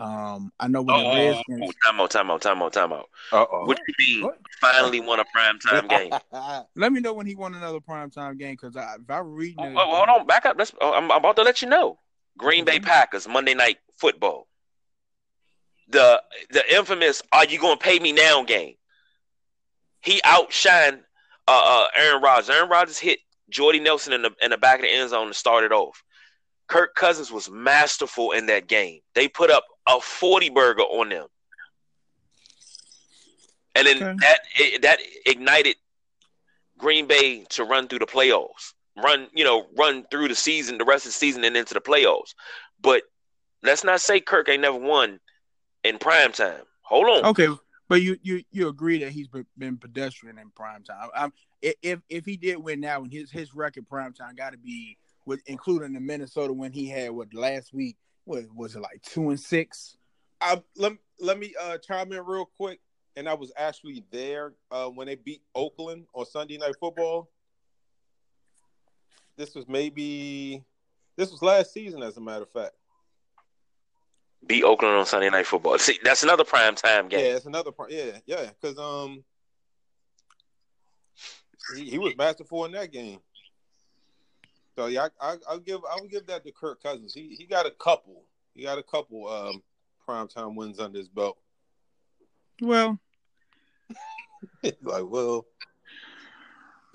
Um, 0.01 0.51
I 0.59 0.67
know 0.67 0.81
with 0.81 0.87
the 0.87 0.93
Oh, 0.93 1.15
Redskins, 1.15 1.61
oh, 1.63 1.71
time 1.91 2.01
out, 2.01 2.09
time 2.11 2.31
out, 2.31 2.41
time 2.41 2.61
out, 2.61 2.73
time 2.73 2.91
out. 2.93 3.09
Uh 3.31 3.45
oh. 3.51 3.65
What 3.65 3.77
do 3.77 3.83
you 3.87 3.93
mean? 4.17 4.25
What? 4.25 4.39
Finally 4.59 4.99
won 5.01 5.19
a 5.19 5.25
primetime 5.35 5.87
game. 6.31 6.65
let 6.75 6.91
me 6.91 6.99
know 7.01 7.13
when 7.13 7.25
he 7.27 7.35
won 7.35 7.53
another 7.53 7.79
primetime 7.79 8.37
game 8.37 8.55
because 8.59 8.75
I, 8.75 8.95
if 9.01 9.09
I 9.09 9.21
were 9.21 9.29
reading 9.29 9.57
Oh, 9.59 9.67
it, 9.67 9.75
oh, 9.77 9.95
hold 9.95 10.09
on, 10.21 10.27
back 10.27 10.45
up. 10.45 10.55
Let's, 10.57 10.73
oh, 10.81 10.93
I'm 10.93 11.11
about 11.11 11.35
to 11.35 11.43
let 11.43 11.61
you 11.61 11.69
know. 11.69 11.99
Green 12.37 12.65
Bay 12.65 12.79
Mhm. 12.79 12.83
Packers 12.85 13.27
Monday 13.27 13.53
Night 13.53 13.77
Football. 13.97 14.47
The 15.89 16.21
the 16.51 16.75
infamous 16.75 17.21
"Are 17.31 17.45
you 17.45 17.59
going 17.59 17.77
to 17.77 17.83
pay 17.83 17.99
me 17.99 18.11
now?" 18.13 18.43
game. 18.43 18.75
He 20.01 20.21
outshined 20.21 21.01
uh, 21.47 21.61
uh, 21.63 21.87
Aaron 21.97 22.21
Rodgers. 22.23 22.49
Aaron 22.49 22.69
Rodgers 22.69 22.97
hit 22.97 23.19
Jordy 23.49 23.79
Nelson 23.79 24.13
in 24.13 24.21
the 24.21 24.31
in 24.41 24.51
the 24.51 24.57
back 24.57 24.77
of 24.79 24.83
the 24.83 24.89
end 24.91 25.09
zone 25.09 25.27
to 25.27 25.33
start 25.33 25.63
it 25.63 25.71
off. 25.71 26.01
Kirk 26.67 26.95
Cousins 26.95 27.31
was 27.31 27.51
masterful 27.51 28.31
in 28.31 28.45
that 28.45 28.67
game. 28.67 29.01
They 29.13 29.27
put 29.27 29.51
up 29.51 29.65
a 29.87 29.99
forty 29.99 30.49
burger 30.49 30.83
on 30.83 31.09
them, 31.09 31.27
and 33.75 33.87
then 33.87 33.97
Okay. 33.97 34.15
that 34.19 34.39
it, 34.57 34.81
that 34.83 34.99
ignited 35.25 35.75
Green 36.77 37.07
Bay 37.07 37.45
to 37.49 37.63
run 37.63 37.87
through 37.87 37.99
the 37.99 38.05
playoffs, 38.05 38.73
run 38.97 39.27
you 39.33 39.43
know 39.43 39.67
run 39.77 40.05
through 40.11 40.27
the 40.27 40.35
season, 40.35 40.77
the 40.77 40.85
rest 40.85 41.05
of 41.05 41.09
the 41.09 41.13
season, 41.13 41.43
and 41.43 41.55
into 41.55 41.73
the 41.73 41.81
playoffs. 41.81 42.33
But 42.81 43.03
let's 43.63 43.83
not 43.83 44.01
say 44.01 44.19
Kirk 44.19 44.49
ain't 44.49 44.61
never 44.61 44.77
won 44.77 45.19
in 45.83 45.97
prime 45.97 46.31
time. 46.31 46.63
Hold 46.83 47.05
on. 47.07 47.25
Okay, 47.31 47.47
but 47.87 48.01
you 48.01 48.17
you 48.21 48.43
you 48.51 48.67
agree 48.67 48.99
that 48.99 49.11
he's 49.11 49.27
been, 49.27 49.45
been 49.57 49.77
pedestrian 49.77 50.37
in 50.37 50.49
prime 50.51 50.83
time. 50.83 51.09
Um, 51.15 51.33
i- 51.63 51.75
if 51.81 51.99
if 52.09 52.25
he 52.25 52.37
did 52.37 52.57
win 52.57 52.79
now, 52.79 53.01
and 53.03 53.11
his 53.11 53.31
his 53.31 53.53
record 53.53 53.87
prime 53.87 54.13
time 54.13 54.35
got 54.35 54.51
to 54.51 54.57
be 54.57 54.97
with 55.25 55.41
including 55.45 55.93
the 55.93 55.99
Minnesota 55.99 56.51
when 56.53 56.71
he 56.71 56.87
had 56.87 57.11
what 57.11 57.33
last 57.33 57.73
week. 57.73 57.97
What 58.25 58.43
was 58.55 58.75
it 58.75 58.81
like 58.81 59.01
two 59.01 59.29
and 59.29 59.39
six? 59.39 59.97
I, 60.39 60.61
let, 60.75 60.93
let 61.19 61.37
me 61.37 61.53
uh, 61.59 61.77
chime 61.77 62.11
in 62.11 62.23
real 62.25 62.45
quick. 62.45 62.79
And 63.17 63.27
I 63.27 63.33
was 63.33 63.51
actually 63.57 64.05
there 64.09 64.53
uh, 64.71 64.87
when 64.87 65.07
they 65.07 65.15
beat 65.15 65.41
Oakland 65.53 66.05
on 66.13 66.25
Sunday 66.25 66.57
Night 66.57 66.75
Football. 66.79 67.29
This 69.35 69.53
was 69.53 69.67
maybe 69.67 70.63
this 71.17 71.29
was 71.29 71.41
last 71.41 71.73
season, 71.73 72.03
as 72.03 72.15
a 72.15 72.21
matter 72.21 72.43
of 72.43 72.49
fact. 72.51 72.73
Beat 74.47 74.63
Oakland 74.63 74.95
on 74.95 75.05
Sunday 75.05 75.29
Night 75.29 75.45
Football. 75.45 75.77
See, 75.77 75.99
that's 76.03 76.23
another 76.23 76.43
prime 76.43 76.75
time 76.75 77.09
game. 77.09 77.19
Yeah, 77.19 77.35
it's 77.35 77.45
another 77.45 77.71
part. 77.71 77.91
Yeah, 77.91 78.17
yeah, 78.25 78.49
because 78.59 78.77
um, 78.79 79.23
he, 81.75 81.89
he 81.89 81.97
was 81.97 82.15
masterful 82.15 82.65
in 82.65 82.71
that 82.71 82.91
game. 82.91 83.19
So 84.75 84.85
yeah, 84.87 85.07
I, 85.19 85.33
I, 85.33 85.37
I'll 85.49 85.59
give 85.59 85.81
I'll 85.89 86.07
give 86.07 86.27
that 86.27 86.45
to 86.45 86.51
Kirk 86.51 86.81
Cousins. 86.81 87.13
He 87.13 87.35
he 87.37 87.45
got 87.45 87.65
a 87.65 87.71
couple. 87.71 88.23
He 88.53 88.63
got 88.63 88.77
a 88.77 88.83
couple 88.83 89.27
um 89.27 89.61
primetime 90.07 90.55
wins 90.55 90.79
under 90.79 90.97
his 90.97 91.09
belt. 91.09 91.37
Well, 92.61 92.99
like, 94.63 95.05
well, 95.05 95.45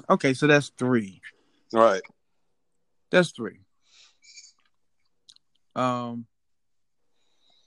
okay, 0.09 0.35
so 0.35 0.47
that's 0.47 0.71
three. 0.78 1.21
all 1.75 1.83
right. 1.83 2.02
That's 3.11 3.30
three. 3.30 3.61
Um, 5.75 6.26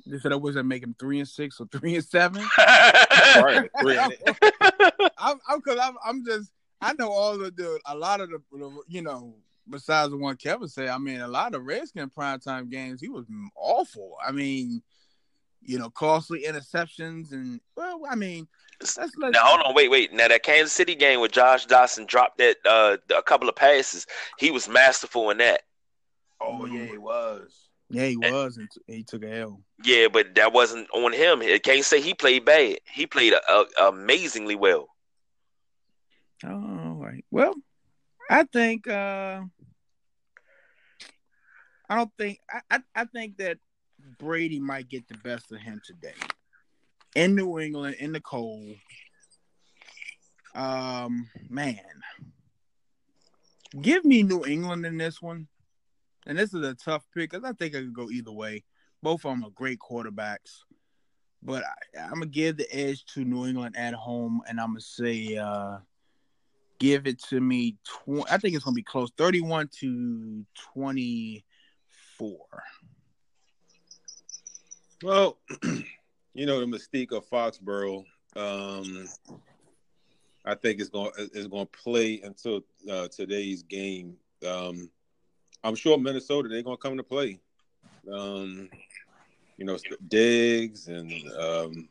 they 0.05 0.17
said 0.17 0.31
I 0.31 0.35
was 0.35 0.55
that 0.55 0.63
make 0.63 0.83
him 0.83 0.95
three 0.99 1.19
and 1.19 1.27
six 1.27 1.59
or 1.59 1.67
three 1.67 1.95
and 1.95 2.03
seven. 2.03 2.41
All 2.41 3.43
right. 3.43 3.69
Three 3.79 3.97
and 3.97 4.13
eight. 4.13 4.35
I'm, 5.17 5.39
I'm, 5.47 5.61
cause 5.61 5.77
I'm, 5.81 5.95
I'm 6.03 6.25
just, 6.25 6.51
I 6.81 6.93
know 6.93 7.09
all 7.09 7.41
of 7.41 7.55
the, 7.55 7.79
a 7.85 7.95
lot 7.95 8.21
of 8.21 8.29
the, 8.29 8.41
the, 8.51 8.81
you 8.87 9.01
know, 9.01 9.35
besides 9.69 10.11
the 10.11 10.17
one 10.17 10.35
Kevin 10.37 10.67
said, 10.67 10.89
I 10.89 10.97
mean, 10.97 11.21
a 11.21 11.27
lot 11.27 11.55
of 11.55 11.65
Redskin 11.65 12.09
primetime 12.09 12.69
games, 12.69 13.01
he 13.01 13.09
was 13.09 13.25
awful. 13.55 14.15
I 14.25 14.31
mean, 14.31 14.81
you 15.61 15.77
know, 15.77 15.89
costly 15.89 16.45
interceptions 16.47 17.31
and, 17.31 17.59
well, 17.75 18.01
I 18.09 18.15
mean, 18.15 18.47
let's, 18.81 18.97
let's 18.97 19.33
Now 19.33 19.43
hold 19.43 19.61
on, 19.65 19.75
wait, 19.75 19.91
wait. 19.91 20.13
Now 20.13 20.27
that 20.27 20.43
Kansas 20.43 20.73
City 20.73 20.95
game 20.95 21.19
where 21.19 21.29
Josh 21.29 21.67
Doctson 21.67 22.07
dropped 22.07 22.37
that 22.37 22.57
uh 22.67 22.97
a 23.15 23.21
couple 23.21 23.49
of 23.49 23.55
passes, 23.55 24.07
he 24.37 24.51
was 24.51 24.69
masterful 24.69 25.29
in 25.31 25.37
that. 25.39 25.61
Oh 26.41 26.65
yeah, 26.65 26.85
he 26.85 26.97
was. 26.97 27.51
yeah, 27.89 28.05
he 28.05 28.17
was, 28.17 28.57
and 28.57 28.69
he 28.87 29.03
took 29.03 29.23
a 29.23 29.39
L. 29.39 29.61
Yeah, 29.83 30.07
but 30.07 30.35
that 30.35 30.53
wasn't 30.53 30.89
on 30.91 31.11
him. 31.11 31.41
I 31.41 31.59
can't 31.59 31.83
say 31.83 32.01
he 32.01 32.13
played 32.13 32.45
bad. 32.45 32.77
He 32.89 33.05
played 33.05 33.33
uh, 33.33 33.65
amazingly 33.81 34.55
well. 34.55 34.87
Oh, 36.45 36.49
all 36.49 36.95
right. 36.95 37.25
Well, 37.31 37.55
I 38.29 38.43
think 38.43 38.87
uh 38.87 39.41
I 41.89 41.95
don't 41.95 42.11
think 42.17 42.39
I, 42.51 42.61
I 42.69 42.79
I 42.95 43.05
think 43.05 43.37
that 43.37 43.57
Brady 44.19 44.59
might 44.59 44.89
get 44.89 45.07
the 45.07 45.17
best 45.17 45.51
of 45.51 45.59
him 45.59 45.81
today. 45.85 46.13
In 47.15 47.35
New 47.35 47.59
England, 47.59 47.95
in 47.99 48.11
the 48.11 48.21
cold. 48.21 48.75
Um 50.53 51.27
man. 51.49 51.79
Give 53.81 54.03
me 54.05 54.23
New 54.23 54.45
England 54.45 54.85
in 54.85 54.97
this 54.97 55.21
one. 55.21 55.47
And 56.25 56.37
this 56.37 56.53
is 56.53 56.65
a 56.65 56.75
tough 56.75 57.05
pick 57.13 57.31
because 57.31 57.43
I 57.43 57.53
think 57.53 57.75
I 57.75 57.79
could 57.79 57.93
go 57.93 58.09
either 58.09 58.31
way. 58.31 58.63
Both 59.01 59.25
of 59.25 59.31
them 59.31 59.43
are 59.43 59.51
great 59.51 59.79
quarterbacks. 59.79 60.63
But 61.41 61.63
I, 61.63 62.01
I'm 62.01 62.15
gonna 62.15 62.25
give 62.27 62.57
the 62.57 62.67
edge 62.75 63.05
to 63.13 63.23
New 63.23 63.47
England 63.47 63.75
at 63.77 63.93
home, 63.93 64.41
and 64.47 64.59
I'm 64.59 64.71
gonna 64.71 64.81
say 64.81 65.37
uh 65.37 65.77
give 66.79 67.07
it 67.07 67.21
to 67.29 67.39
me. 67.39 67.77
Tw- 67.85 68.29
I 68.29 68.37
think 68.37 68.55
it's 68.55 68.63
gonna 68.63 68.75
be 68.75 68.83
close, 68.83 69.11
thirty-one 69.17 69.69
to 69.79 70.45
twenty-four. 72.19 72.63
Well, 75.03 75.37
you 76.33 76.45
know 76.45 76.59
the 76.59 76.65
mystique 76.65 77.11
of 77.11 77.29
Foxborough. 77.29 78.05
Um, 78.35 79.07
I 80.45 80.55
think 80.55 80.79
it's 80.79 80.89
going 80.89 81.11
going 81.33 81.49
to 81.49 81.65
play 81.65 82.21
until 82.23 82.61
uh, 82.89 83.07
today's 83.07 83.63
game. 83.63 84.17
Um, 84.47 84.89
I'm 85.63 85.75
sure 85.75 85.97
Minnesota 85.97 86.47
they're 86.49 86.61
going 86.61 86.77
to 86.77 86.81
come 86.81 86.97
to 86.97 87.03
play. 87.03 87.39
Um, 88.11 88.69
you 89.57 89.65
know 89.65 89.77
Diggs 90.07 90.87
and 90.87 91.11
um, 91.37 91.89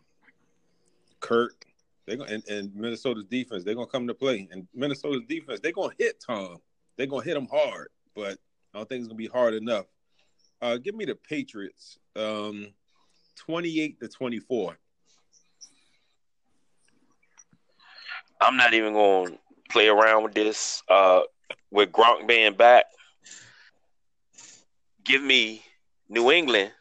Kirk. 1.20 1.64
They 2.06 2.14
and, 2.14 2.42
and 2.48 2.74
Minnesota's 2.74 3.26
defense 3.26 3.64
they're 3.64 3.74
going 3.74 3.86
to 3.86 3.92
come 3.92 4.06
to 4.06 4.14
play. 4.14 4.48
And 4.50 4.66
Minnesota's 4.74 5.24
defense 5.28 5.60
they're 5.60 5.72
going 5.72 5.90
to 5.90 6.02
hit 6.02 6.22
Tom. 6.26 6.58
They're 6.96 7.06
going 7.06 7.22
to 7.22 7.28
hit 7.28 7.36
him 7.36 7.48
hard, 7.50 7.88
but 8.14 8.38
I 8.74 8.78
don't 8.78 8.88
think 8.88 9.00
it's 9.00 9.08
going 9.08 9.18
to 9.18 9.24
be 9.24 9.28
hard 9.28 9.54
enough. 9.54 9.86
Uh, 10.60 10.76
give 10.76 10.94
me 10.94 11.04
the 11.04 11.14
Patriots. 11.14 11.98
Um, 12.16 12.68
28 13.36 14.00
to 14.00 14.08
24. 14.08 14.76
I'm 18.40 18.56
not 18.56 18.74
even 18.74 18.92
going 18.92 19.32
to 19.32 19.38
play 19.70 19.88
around 19.88 20.24
with 20.24 20.34
this. 20.34 20.82
Uh, 20.88 21.22
with 21.70 21.92
Gronk 21.92 22.26
being 22.26 22.54
back, 22.54 22.86
give 25.04 25.22
me 25.22 25.62
New 26.08 26.30
England. 26.30 26.72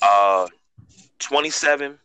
Uh, 0.00 0.46
27, 1.18 1.98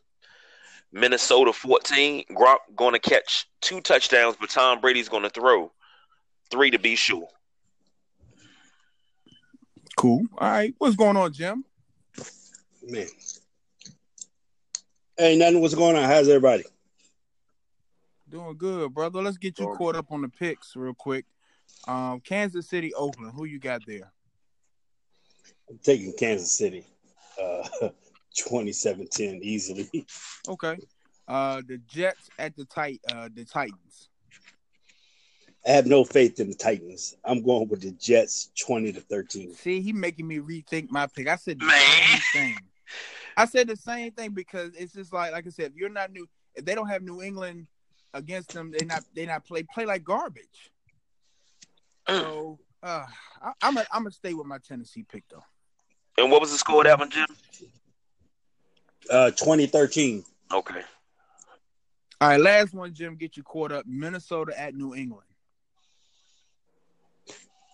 Minnesota 0.91 1.53
14. 1.53 2.25
Gronk 2.31 2.57
going 2.75 2.93
to 2.93 2.99
catch 2.99 3.47
two 3.61 3.81
touchdowns, 3.81 4.35
but 4.39 4.49
Tom 4.49 4.79
Brady's 4.79 5.09
going 5.09 5.23
to 5.23 5.29
throw 5.29 5.71
three 6.49 6.71
to 6.71 6.79
be 6.79 6.95
sure. 6.95 7.27
Cool. 9.97 10.21
All 10.37 10.49
right. 10.49 10.73
What's 10.77 10.95
going 10.95 11.17
on, 11.17 11.33
Jim? 11.33 11.65
Man. 12.87 13.07
Hey, 15.17 15.35
nothing. 15.35 15.59
What's 15.59 15.73
going 15.73 15.95
on? 15.95 16.03
How's 16.03 16.29
everybody? 16.29 16.63
Doing 18.29 18.55
good, 18.57 18.93
brother. 18.93 19.23
Let's 19.23 19.37
get 19.37 19.57
you 19.57 19.73
caught 19.75 19.95
up 19.95 20.11
on 20.11 20.21
the 20.21 20.29
picks 20.29 20.75
real 20.75 20.93
quick. 20.93 21.25
Um, 21.87 22.19
Kansas 22.19 22.69
City, 22.69 22.93
Oakland. 22.93 23.33
Who 23.35 23.45
you 23.45 23.59
got 23.59 23.81
there? 23.87 24.11
I'm 25.67 25.79
taking 25.79 26.13
Kansas 26.13 26.51
City. 26.51 26.85
Uh 27.41 27.67
27-10 28.37 29.41
easily. 29.41 30.05
Okay. 30.47 30.77
Uh, 31.27 31.61
the 31.67 31.79
Jets 31.87 32.29
at 32.37 32.55
the 32.55 32.65
tight. 32.65 33.01
Uh, 33.11 33.29
the 33.33 33.43
Titans. 33.43 34.09
I 35.67 35.71
have 35.71 35.85
no 35.85 36.05
faith 36.05 36.39
in 36.39 36.47
the 36.49 36.55
Titans. 36.55 37.17
I'm 37.25 37.43
going 37.43 37.67
with 37.67 37.81
the 37.81 37.91
Jets 37.91 38.51
20 38.57 38.93
to 38.93 39.01
13. 39.01 39.53
See, 39.53 39.81
he 39.81 39.91
making 39.91 40.27
me 40.27 40.37
rethink 40.37 40.89
my 40.89 41.07
pick. 41.07 41.27
I 41.27 41.35
said 41.35 41.59
the 41.59 41.65
Man. 41.65 41.75
same 42.07 42.19
thing. 42.31 42.63
I 43.35 43.45
said 43.45 43.67
the 43.67 43.75
same 43.75 44.11
thing 44.11 44.31
because 44.31 44.73
it's 44.75 44.93
just 44.93 45.11
like, 45.11 45.33
like 45.33 45.45
I 45.45 45.49
said, 45.49 45.71
if 45.71 45.75
you're 45.75 45.89
not 45.89 46.11
new, 46.11 46.27
if 46.55 46.63
they 46.63 46.73
don't 46.73 46.87
have 46.87 47.03
New 47.03 47.21
England 47.21 47.67
against 48.13 48.53
them, 48.53 48.71
they 48.71 48.85
not 48.85 49.03
they 49.13 49.25
not 49.25 49.45
play 49.45 49.63
play 49.63 49.85
like 49.85 50.03
garbage. 50.05 50.71
So 52.07 52.59
Uh, 52.81 53.05
I, 53.41 53.51
I'm 53.61 53.75
a, 53.75 53.81
I'm 53.91 54.03
gonna 54.03 54.11
stay 54.11 54.33
with 54.33 54.47
my 54.47 54.59
Tennessee 54.59 55.03
pick 55.03 55.25
though. 55.29 55.43
And 56.17 56.31
what 56.31 56.39
was 56.39 56.51
the 56.51 56.57
score 56.57 56.81
of 56.81 56.85
that 56.85 56.97
one, 56.97 57.09
Jim? 57.09 57.27
Uh, 59.11 59.31
2013. 59.31 60.23
Okay. 60.53 60.81
All 62.21 62.29
right, 62.29 62.39
last 62.39 62.73
one, 62.73 62.93
Jim. 62.93 63.15
Get 63.15 63.35
you 63.35 63.43
caught 63.43 63.71
up. 63.71 63.85
Minnesota 63.85 64.59
at 64.59 64.73
New 64.73 64.95
England. 64.95 65.26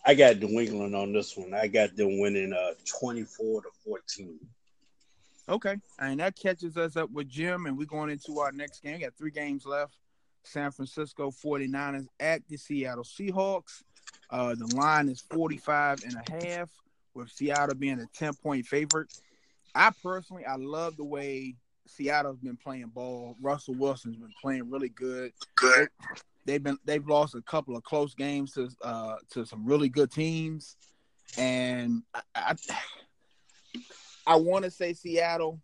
I 0.05 0.13
got 0.15 0.39
New 0.39 0.59
England 0.59 0.95
on 0.95 1.13
this 1.13 1.37
one. 1.37 1.53
I 1.53 1.67
got 1.67 1.95
them 1.95 2.19
winning 2.19 2.53
uh 2.53 2.73
24 2.99 3.61
to 3.63 3.69
14. 3.85 4.39
Okay, 5.49 5.75
and 5.99 6.19
that 6.19 6.37
catches 6.37 6.77
us 6.77 6.95
up 6.95 7.11
with 7.11 7.27
Jim, 7.27 7.65
and 7.65 7.77
we're 7.77 7.85
going 7.85 8.09
into 8.09 8.39
our 8.39 8.51
next 8.51 8.81
game. 8.81 8.93
We 8.93 8.99
got 8.99 9.17
three 9.17 9.31
games 9.31 9.65
left. 9.65 9.97
San 10.43 10.71
Francisco 10.71 11.31
49ers 11.31 12.07
at 12.19 12.47
the 12.47 12.57
Seattle 12.57 13.03
Seahawks. 13.03 13.83
Uh, 14.29 14.55
the 14.55 14.73
line 14.75 15.09
is 15.09 15.21
45 15.21 16.03
and 16.05 16.15
a 16.15 16.45
half, 16.45 16.69
with 17.13 17.29
Seattle 17.29 17.75
being 17.75 17.99
a 17.99 18.07
10 18.13 18.33
point 18.35 18.65
favorite. 18.65 19.13
I 19.75 19.91
personally, 20.01 20.45
I 20.45 20.55
love 20.55 20.97
the 20.97 21.03
way 21.03 21.55
Seattle's 21.87 22.39
been 22.39 22.57
playing 22.57 22.87
ball. 22.87 23.35
Russell 23.41 23.75
Wilson's 23.75 24.17
been 24.17 24.33
playing 24.41 24.69
really 24.69 24.89
good. 24.89 25.33
Good. 25.55 25.89
They've 26.45 26.61
been 26.61 26.77
they've 26.85 27.05
lost 27.05 27.35
a 27.35 27.41
couple 27.41 27.75
of 27.75 27.83
close 27.83 28.13
games 28.13 28.53
to 28.53 28.69
uh 28.81 29.15
to 29.31 29.45
some 29.45 29.65
really 29.65 29.89
good 29.89 30.11
teams, 30.11 30.75
and 31.37 32.03
I 32.13 32.21
I, 32.35 32.55
I 34.27 34.35
want 34.35 34.65
to 34.65 34.71
say 34.71 34.93
Seattle, 34.93 35.59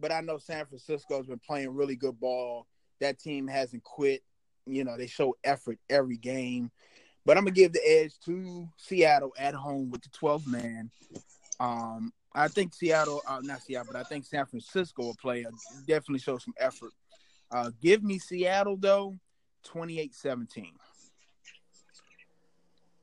but 0.00 0.12
I 0.12 0.20
know 0.20 0.38
San 0.38 0.66
Francisco's 0.66 1.26
been 1.26 1.40
playing 1.46 1.74
really 1.74 1.96
good 1.96 2.18
ball. 2.18 2.66
That 3.00 3.18
team 3.18 3.46
hasn't 3.46 3.84
quit. 3.84 4.22
You 4.66 4.84
know 4.84 4.96
they 4.96 5.06
show 5.06 5.36
effort 5.44 5.78
every 5.88 6.16
game, 6.16 6.70
but 7.24 7.36
I'm 7.36 7.44
gonna 7.44 7.54
give 7.54 7.72
the 7.72 7.86
edge 7.86 8.18
to 8.24 8.68
Seattle 8.76 9.32
at 9.38 9.54
home 9.54 9.90
with 9.90 10.02
the 10.02 10.08
12th 10.10 10.46
man. 10.46 10.90
Um, 11.60 12.12
I 12.34 12.48
think 12.48 12.74
Seattle, 12.74 13.22
uh, 13.26 13.40
not 13.42 13.62
Seattle, 13.62 13.92
but 13.92 14.00
I 14.00 14.02
think 14.04 14.24
San 14.24 14.44
Francisco 14.46 15.04
will 15.04 15.16
play. 15.16 15.44
Uh, 15.44 15.50
definitely 15.86 16.18
show 16.18 16.38
some 16.38 16.54
effort. 16.58 16.92
Uh, 17.50 17.70
give 17.80 18.02
me 18.02 18.18
Seattle 18.18 18.76
though, 18.76 19.14
28-17. 19.66 20.72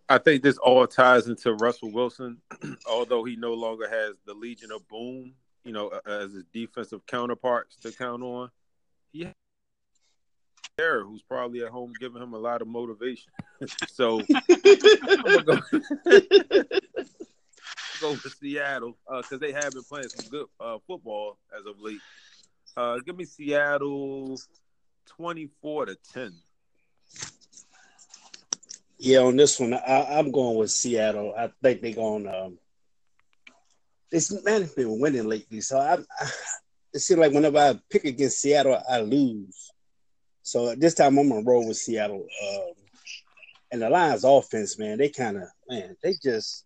I 0.09 0.17
think 0.17 0.43
this 0.43 0.57
all 0.57 0.85
ties 0.85 1.27
into 1.27 1.53
Russell 1.53 1.91
Wilson, 1.91 2.37
although 2.85 3.23
he 3.23 3.37
no 3.37 3.53
longer 3.53 3.87
has 3.89 4.17
the 4.25 4.33
Legion 4.33 4.71
of 4.71 4.85
Boom, 4.89 5.33
you 5.63 5.71
know, 5.71 5.89
as 6.05 6.33
his 6.33 6.43
defensive 6.51 7.05
counterparts 7.05 7.77
to 7.77 7.91
count 7.93 8.21
on. 8.21 8.49
He 9.13 9.23
has 9.23 9.33
there 10.77 11.03
who's 11.03 11.21
probably 11.21 11.63
at 11.63 11.69
home 11.69 11.93
giving 11.99 12.21
him 12.21 12.33
a 12.33 12.37
lot 12.37 12.61
of 12.61 12.67
motivation. 12.67 13.31
so 13.87 14.21
I'm 14.51 15.43
gonna 15.45 15.63
go, 18.01 18.11
with 18.11 18.35
Seattle 18.39 18.97
because 19.07 19.39
they 19.39 19.51
have 19.51 19.73
been 19.73 19.83
playing 19.83 20.09
some 20.09 20.29
good 20.29 20.47
uh, 20.59 20.77
football 20.87 21.37
as 21.57 21.65
of 21.65 21.79
late. 21.79 22.01
Uh, 22.75 22.97
give 23.05 23.15
me 23.15 23.25
Seattle 23.25 24.37
twenty-four 25.07 25.85
to 25.85 25.97
ten. 26.13 26.33
Yeah, 28.97 29.19
on 29.19 29.35
this 29.35 29.59
one, 29.59 29.73
I, 29.73 30.19
I'm 30.19 30.31
going 30.31 30.57
with 30.57 30.71
Seattle. 30.71 31.33
I 31.37 31.51
think 31.61 31.81
they're 31.81 31.93
going. 31.93 32.27
Um, 32.27 32.57
this 34.11 34.31
man 34.43 34.61
has 34.61 34.73
been 34.73 34.99
winning 34.99 35.27
lately, 35.27 35.61
so 35.61 35.79
I, 35.79 35.93
I 35.93 36.31
it 36.93 36.99
seems 36.99 37.19
like 37.19 37.31
whenever 37.31 37.57
I 37.57 37.79
pick 37.89 38.05
against 38.05 38.41
Seattle, 38.41 38.81
I 38.89 38.99
lose. 38.99 39.71
So 40.43 40.75
this 40.75 40.93
time 40.93 41.17
I'm 41.17 41.29
gonna 41.29 41.43
roll 41.43 41.67
with 41.67 41.77
Seattle. 41.77 42.27
Um, 42.43 42.73
and 43.71 43.81
the 43.81 43.89
Lions' 43.89 44.25
offense, 44.25 44.77
man, 44.77 44.97
they 44.97 45.09
kind 45.09 45.37
of 45.37 45.43
man, 45.69 45.95
they 46.03 46.13
just 46.21 46.65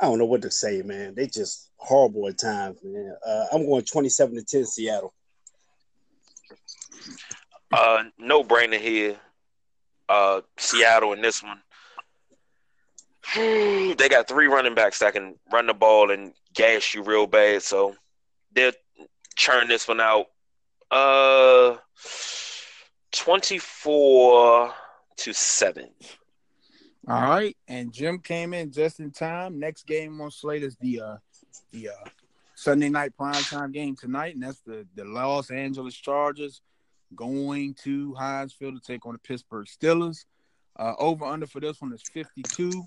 I 0.00 0.06
don't 0.06 0.18
know 0.18 0.24
what 0.24 0.42
to 0.42 0.50
say, 0.50 0.82
man. 0.82 1.14
They 1.14 1.26
just 1.26 1.68
horrible 1.76 2.26
at 2.28 2.38
times, 2.38 2.78
man. 2.82 3.14
Uh, 3.26 3.44
I'm 3.52 3.66
going 3.66 3.84
27 3.84 4.36
to 4.36 4.42
10 4.42 4.64
Seattle. 4.64 5.12
Uh, 7.72 8.04
no 8.18 8.42
brainer 8.42 8.80
here. 8.80 9.16
Uh, 10.08 10.40
Seattle 10.56 11.12
in 11.12 11.20
this 11.20 11.42
one. 11.42 11.60
they 13.96 14.08
got 14.08 14.26
three 14.26 14.46
running 14.46 14.74
backs 14.74 14.98
that 15.00 15.12
can 15.12 15.36
run 15.52 15.66
the 15.66 15.74
ball 15.74 16.10
and 16.10 16.32
gash 16.54 16.94
you 16.94 17.02
real 17.02 17.26
bad, 17.26 17.62
so 17.62 17.94
they'll 18.52 18.72
churn 19.36 19.68
this 19.68 19.86
one 19.86 20.00
out. 20.00 20.26
Uh, 20.90 21.76
twenty-four 23.12 24.74
to 25.18 25.32
seven. 25.32 25.90
All 27.10 27.22
right, 27.22 27.56
and 27.66 27.92
Jim 27.92 28.20
came 28.20 28.54
in 28.54 28.70
just 28.70 29.00
in 29.00 29.10
time. 29.10 29.58
Next 29.58 29.84
game 29.84 30.20
on 30.20 30.30
slate 30.30 30.62
is 30.62 30.76
the 30.76 31.00
uh 31.00 31.16
the 31.72 31.88
uh 31.88 32.08
Sunday 32.54 32.88
night 32.88 33.14
primetime 33.18 33.72
game 33.72 33.96
tonight, 33.96 34.34
and 34.34 34.44
that's 34.44 34.60
the 34.60 34.86
the 34.94 35.04
Los 35.04 35.50
Angeles 35.50 35.96
Chargers 35.96 36.62
going 37.16 37.74
to 37.82 38.14
Heinz 38.14 38.52
Field 38.52 38.76
to 38.76 38.80
take 38.80 39.06
on 39.06 39.14
the 39.14 39.18
Pittsburgh 39.18 39.66
Steelers. 39.66 40.24
Uh, 40.78 40.94
over 41.00 41.24
under 41.24 41.48
for 41.48 41.58
this 41.58 41.80
one 41.80 41.92
is 41.92 42.04
52, 42.12 42.84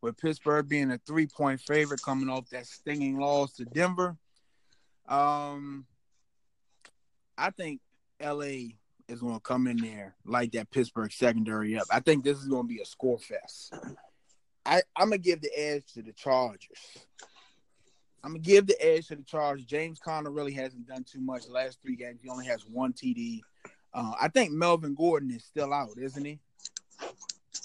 with 0.00 0.16
Pittsburgh 0.16 0.66
being 0.66 0.90
a 0.90 0.98
three 1.06 1.26
point 1.26 1.60
favorite 1.60 2.00
coming 2.00 2.30
off 2.30 2.48
that 2.48 2.66
stinging 2.66 3.18
loss 3.18 3.52
to 3.56 3.66
Denver. 3.66 4.16
Um, 5.06 5.84
I 7.36 7.50
think 7.50 7.82
LA 8.22 8.72
is 9.08 9.20
going 9.20 9.34
to 9.34 9.40
come 9.40 9.66
in 9.66 9.76
there 9.76 10.14
like 10.24 10.52
that 10.52 10.70
Pittsburgh 10.70 11.12
secondary 11.12 11.78
up. 11.78 11.86
I 11.90 12.00
think 12.00 12.24
this 12.24 12.38
is 12.38 12.48
going 12.48 12.64
to 12.64 12.68
be 12.68 12.80
a 12.80 12.84
score 12.84 13.18
fest. 13.18 13.74
I, 14.64 14.82
I'm 14.96 15.10
going 15.10 15.22
to 15.22 15.28
give 15.28 15.40
the 15.40 15.56
edge 15.56 15.84
to 15.94 16.02
the 16.02 16.12
Chargers. 16.12 16.98
I'm 18.24 18.32
going 18.32 18.42
to 18.42 18.48
give 18.50 18.66
the 18.66 18.84
edge 18.84 19.08
to 19.08 19.16
the 19.16 19.22
Chargers. 19.22 19.64
James 19.64 20.00
Conner 20.00 20.30
really 20.30 20.52
hasn't 20.52 20.88
done 20.88 21.04
too 21.04 21.20
much 21.20 21.46
the 21.46 21.52
last 21.52 21.80
three 21.80 21.94
games. 21.94 22.20
He 22.22 22.28
only 22.28 22.46
has 22.46 22.66
one 22.66 22.92
TD. 22.92 23.40
Uh, 23.94 24.12
I 24.20 24.28
think 24.28 24.50
Melvin 24.50 24.94
Gordon 24.94 25.30
is 25.30 25.44
still 25.44 25.72
out, 25.72 25.90
isn't 25.96 26.24
he? 26.24 26.40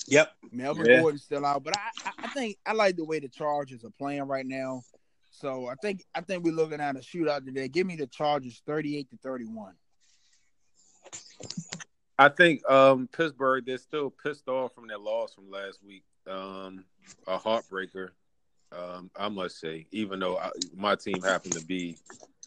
Yep. 0.07 0.31
Melvin 0.51 0.85
Yeah. 0.85 1.01
Gordon's 1.01 1.23
still 1.23 1.45
out, 1.45 1.63
but 1.63 1.75
I, 1.77 1.89
I, 2.05 2.11
I 2.25 2.27
think 2.29 2.57
I 2.65 2.73
like 2.73 2.95
the 2.95 3.05
way 3.05 3.19
the 3.19 3.27
Chargers 3.27 3.83
are 3.83 3.91
playing 3.97 4.23
right 4.23 4.45
now. 4.45 4.83
So 5.31 5.67
I 5.67 5.75
think 5.75 6.03
I 6.13 6.21
think 6.21 6.43
we're 6.43 6.53
looking 6.53 6.81
at 6.81 6.95
a 6.95 6.99
shootout 6.99 7.45
today. 7.45 7.67
Give 7.67 7.87
me 7.87 7.95
the 7.95 8.07
Chargers 8.07 8.61
38 8.65 9.09
to 9.09 9.17
31. 9.17 9.73
I 12.21 12.29
think 12.29 12.69
um, 12.69 13.09
Pittsburgh 13.11 13.65
they're 13.65 13.79
still 13.79 14.11
pissed 14.11 14.47
off 14.47 14.75
from 14.75 14.87
their 14.87 14.99
loss 14.99 15.33
from 15.33 15.49
last 15.49 15.79
week. 15.83 16.03
Um, 16.27 16.85
a 17.27 17.39
heartbreaker, 17.39 18.09
um, 18.71 19.09
I 19.15 19.27
must 19.27 19.59
say. 19.59 19.87
Even 19.91 20.19
though 20.19 20.37
I, 20.37 20.51
my 20.75 20.93
team 20.93 21.19
happened 21.23 21.53
to 21.53 21.65
be 21.65 21.97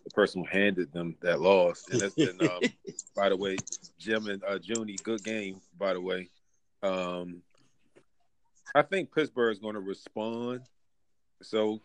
the 0.05 0.11
person 0.11 0.45
who 0.45 0.59
handed 0.59 0.93
them 0.93 1.17
that 1.23 1.41
loss, 1.41 1.87
and 1.91 2.01
that's 2.01 2.15
been, 2.15 2.41
um, 2.43 2.61
by 3.17 3.31
the 3.31 3.37
way, 3.37 3.57
Jim 3.99 4.29
and 4.29 4.45
uh, 4.45 4.61
Junie, 4.63 4.97
good 5.03 5.25
game. 5.25 5.61
By 5.77 5.95
the 5.95 6.01
way, 6.01 6.29
um, 6.85 7.43
I 8.77 8.83
think 8.83 9.13
Pittsburgh 9.13 9.53
is 9.53 9.59
going 9.59 9.75
to 9.75 9.81
respond. 9.81 10.61
So, 11.43 11.81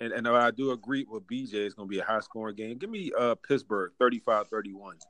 and 0.00 0.12
and 0.12 0.28
I 0.28 0.50
do 0.50 0.72
agree 0.72 1.06
with 1.08 1.26
BJ. 1.26 1.54
It's 1.54 1.74
going 1.74 1.88
to 1.88 1.90
be 1.90 2.00
a 2.00 2.04
high 2.04 2.20
scoring 2.20 2.56
game. 2.56 2.76
Give 2.76 2.90
me 2.90 3.10
uh, 3.18 3.36
Pittsburgh 3.36 3.92
35-31. 3.98 5.00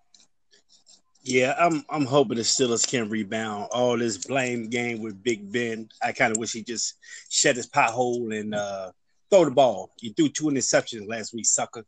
Yeah, 1.29 1.57
I'm 1.59 1.85
I'm 1.91 2.07
hoping 2.07 2.37
the 2.37 2.45
Steelers 2.45 2.87
can 2.87 3.09
rebound. 3.09 3.67
All 3.73 3.99
this 3.99 4.17
blame 4.17 4.71
game 4.71 5.03
with 5.03 5.25
Big 5.25 5.51
Ben. 5.51 5.89
I 6.01 6.13
kind 6.13 6.31
of 6.31 6.39
wish 6.39 6.53
he 6.53 6.63
just 6.63 6.95
shut 7.31 7.57
his 7.57 7.69
pothole 7.69 8.39
and 8.39 8.55
uh, 8.55 8.93
throw 9.29 9.45
the 9.45 9.51
ball. 9.51 9.91
You 10.01 10.13
threw 10.13 10.29
two 10.29 10.45
interceptions 10.45 11.09
last 11.09 11.35
week, 11.35 11.47
sucker. 11.47 11.85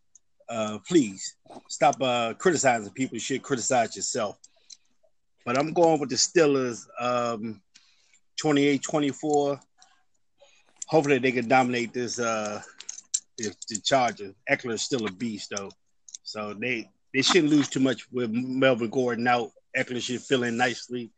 Uh, 0.49 0.79
please 0.89 1.37
stop 1.69 2.03
uh, 2.03 2.35
criticizing 2.35 2.91
people. 2.91 3.15
You 3.15 3.21
should 3.21 3.45
criticize 3.45 3.95
yourself. 3.95 4.37
But 5.47 5.57
I'm 5.57 5.73
going 5.73 6.01
with 6.01 6.11
the 6.11 6.17
Steelers 6.17 6.87
um, 7.01 7.63
28-24. 8.43 9.61
Hopefully 10.89 11.19
they 11.19 11.31
can 11.31 11.47
dominate 11.47 11.93
this 11.93 12.19
uh, 12.19 12.61
the, 13.37 13.55
the 13.69 13.81
Chargers. 13.83 14.35
Ekeler's 14.51 14.83
still 14.83 15.07
a 15.07 15.13
beast 15.13 15.55
though. 15.57 15.71
So 16.25 16.55
they 16.55 16.91
they 17.15 17.23
shouldn't 17.23 17.51
lose 17.51 17.69
too 17.69 17.81
much 17.81 18.11
with 18.13 18.31
Melvin 18.31 18.91
Gordon 18.91 19.27
out. 19.27 19.51
Ekeler 19.77 20.01
should 20.03 20.21
fill 20.23 20.45
in 20.45 20.57
nicely, 20.57 21.11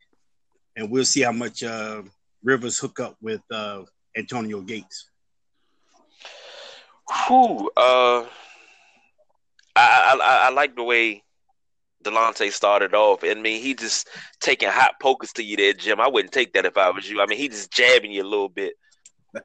and 0.76 0.90
we'll 0.90 1.05
see 1.05 1.22
how 1.22 1.33
much 1.33 1.62
uh, 1.62 2.03
Rivers 2.42 2.79
hook 2.79 3.00
up 3.00 3.16
with 3.20 3.40
uh, 3.50 3.85
Antonio 4.16 4.61
Gates. 4.61 5.09
Whew, 7.26 7.70
uh, 7.76 8.24
I, 9.76 9.76
I 9.76 10.18
I 10.22 10.46
I 10.46 10.50
like 10.50 10.76
the 10.76 10.83
way 10.85 11.24
Delonte 12.05 12.50
started 12.53 12.94
off. 12.94 13.24
I 13.24 13.35
mean, 13.35 13.62
he 13.62 13.74
just 13.74 14.09
taking 14.40 14.68
hot 14.68 14.94
pokers 15.00 15.33
to 15.35 15.42
you 15.42 15.57
there, 15.57 15.72
Jim. 15.72 16.00
I 16.00 16.09
wouldn't 16.09 16.33
take 16.33 16.53
that 16.55 16.64
if 16.66 16.76
I 16.76 16.90
was 16.90 17.09
you. 17.09 17.20
I 17.20 17.26
mean, 17.26 17.38
he 17.38 17.48
just 17.48 17.70
jabbing 17.70 18.12
you 18.12 18.22
a 18.22 18.24
little 18.24 18.48
bit. 18.48 18.74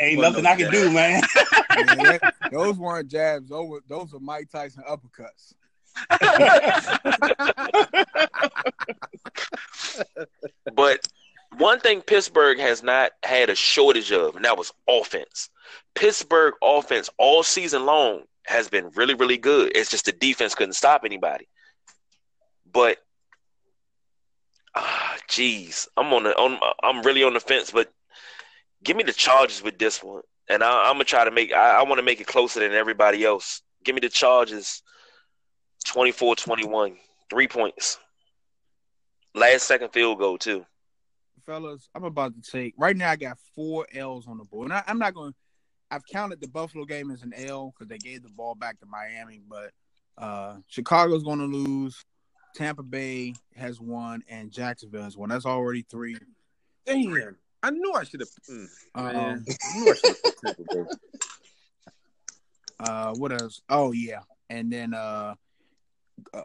Ain't 0.00 0.18
Well, 0.18 0.30
nothing 0.30 0.44
no 0.44 0.50
I 0.50 0.56
can 0.56 0.70
do, 0.70 0.90
man. 0.90 1.22
Man, 1.96 2.18
those 2.50 2.76
weren't 2.76 3.08
jabs. 3.08 3.48
Those 3.48 3.68
were, 3.68 3.80
those 3.88 4.12
are 4.12 4.18
Mike 4.18 4.50
Tyson 4.50 4.82
uppercuts. 4.90 5.54
But 10.74 11.06
one 11.56 11.80
thing 11.80 12.00
Pittsburgh 12.00 12.58
has 12.58 12.82
not 12.82 13.12
had 13.22 13.50
a 13.50 13.54
shortage 13.54 14.12
of, 14.12 14.36
and 14.36 14.44
that 14.44 14.58
was 14.58 14.72
offense. 14.88 15.50
Pittsburgh 15.94 16.54
offense 16.62 17.10
all 17.18 17.42
season 17.42 17.86
long 17.86 18.22
has 18.46 18.68
been 18.68 18.90
really, 18.94 19.14
really 19.14 19.36
good. 19.36 19.72
It's 19.74 19.90
just 19.90 20.06
the 20.06 20.12
defense 20.12 20.54
couldn't 20.54 20.74
stop 20.74 21.02
anybody. 21.04 21.48
But 22.72 22.98
ah, 24.74 25.16
jeez, 25.28 25.88
I'm 25.96 26.12
on 26.12 26.24
the 26.24 26.36
on, 26.36 26.58
I'm 26.82 27.02
really 27.02 27.24
on 27.24 27.34
the 27.34 27.40
fence. 27.40 27.70
But 27.70 27.92
give 28.82 28.96
me 28.96 29.02
the 29.02 29.12
Chargers 29.12 29.62
with 29.62 29.78
this 29.78 30.02
one, 30.02 30.22
and 30.48 30.62
I, 30.62 30.88
am 30.88 30.94
gonna 30.94 31.04
try 31.04 31.24
to 31.24 31.30
make. 31.30 31.52
I, 31.52 31.80
I 31.80 31.82
want 31.82 31.98
to 31.98 32.04
make 32.04 32.20
it 32.20 32.26
closer 32.26 32.60
than 32.60 32.72
everybody 32.72 33.24
else. 33.24 33.62
Give 33.84 33.94
me 33.94 34.00
the 34.00 34.08
Chargers, 34.08 34.82
24-21, 35.86 36.96
three 37.30 37.48
points. 37.48 37.98
Last 39.34 39.66
second 39.66 39.90
field 39.92 40.18
goal 40.18 40.38
too. 40.38 40.64
Fellas, 41.46 41.88
I'm 41.94 42.04
about 42.04 42.32
to 42.34 42.50
take 42.50 42.74
right 42.76 42.96
now. 42.96 43.10
I 43.10 43.16
got 43.16 43.38
four 43.54 43.86
L's 43.94 44.26
on 44.26 44.38
the 44.38 44.44
board, 44.44 44.66
and 44.66 44.72
I, 44.74 44.82
I'm 44.86 44.98
not 44.98 45.14
going. 45.14 45.32
to 45.32 45.36
I've 45.92 46.06
counted 46.06 46.40
the 46.40 46.46
Buffalo 46.48 46.84
game 46.84 47.10
as 47.10 47.22
an 47.22 47.32
L 47.34 47.72
because 47.72 47.88
they 47.88 47.98
gave 47.98 48.22
the 48.22 48.28
ball 48.28 48.54
back 48.54 48.78
to 48.80 48.86
Miami, 48.86 49.40
but 49.48 49.72
uh, 50.18 50.56
Chicago's 50.68 51.24
going 51.24 51.38
to 51.40 51.46
lose. 51.46 52.04
Tampa 52.54 52.82
Bay 52.82 53.34
has 53.56 53.80
won, 53.80 54.22
and 54.28 54.50
Jacksonville 54.52 55.02
has 55.04 55.16
won. 55.16 55.28
That's 55.30 55.46
already 55.46 55.82
three. 55.90 56.16
Damn, 56.86 57.36
I 57.62 57.70
knew 57.70 57.92
I 57.92 58.04
should 58.04 58.20
have. 58.20 58.28
Mm, 58.48 58.66
Um, 58.94 59.44
I 59.48 59.78
knew 59.78 59.90
I 59.90 59.94
should 59.94 60.08
have 60.08 60.22
put 60.22 60.34
Tampa 60.44 60.62
Bay. 60.74 60.84
Uh, 62.80 63.12
what 63.16 63.30
else? 63.30 63.60
Oh 63.68 63.92
yeah, 63.92 64.20
and 64.48 64.72
then 64.72 64.94
uh, 64.94 65.34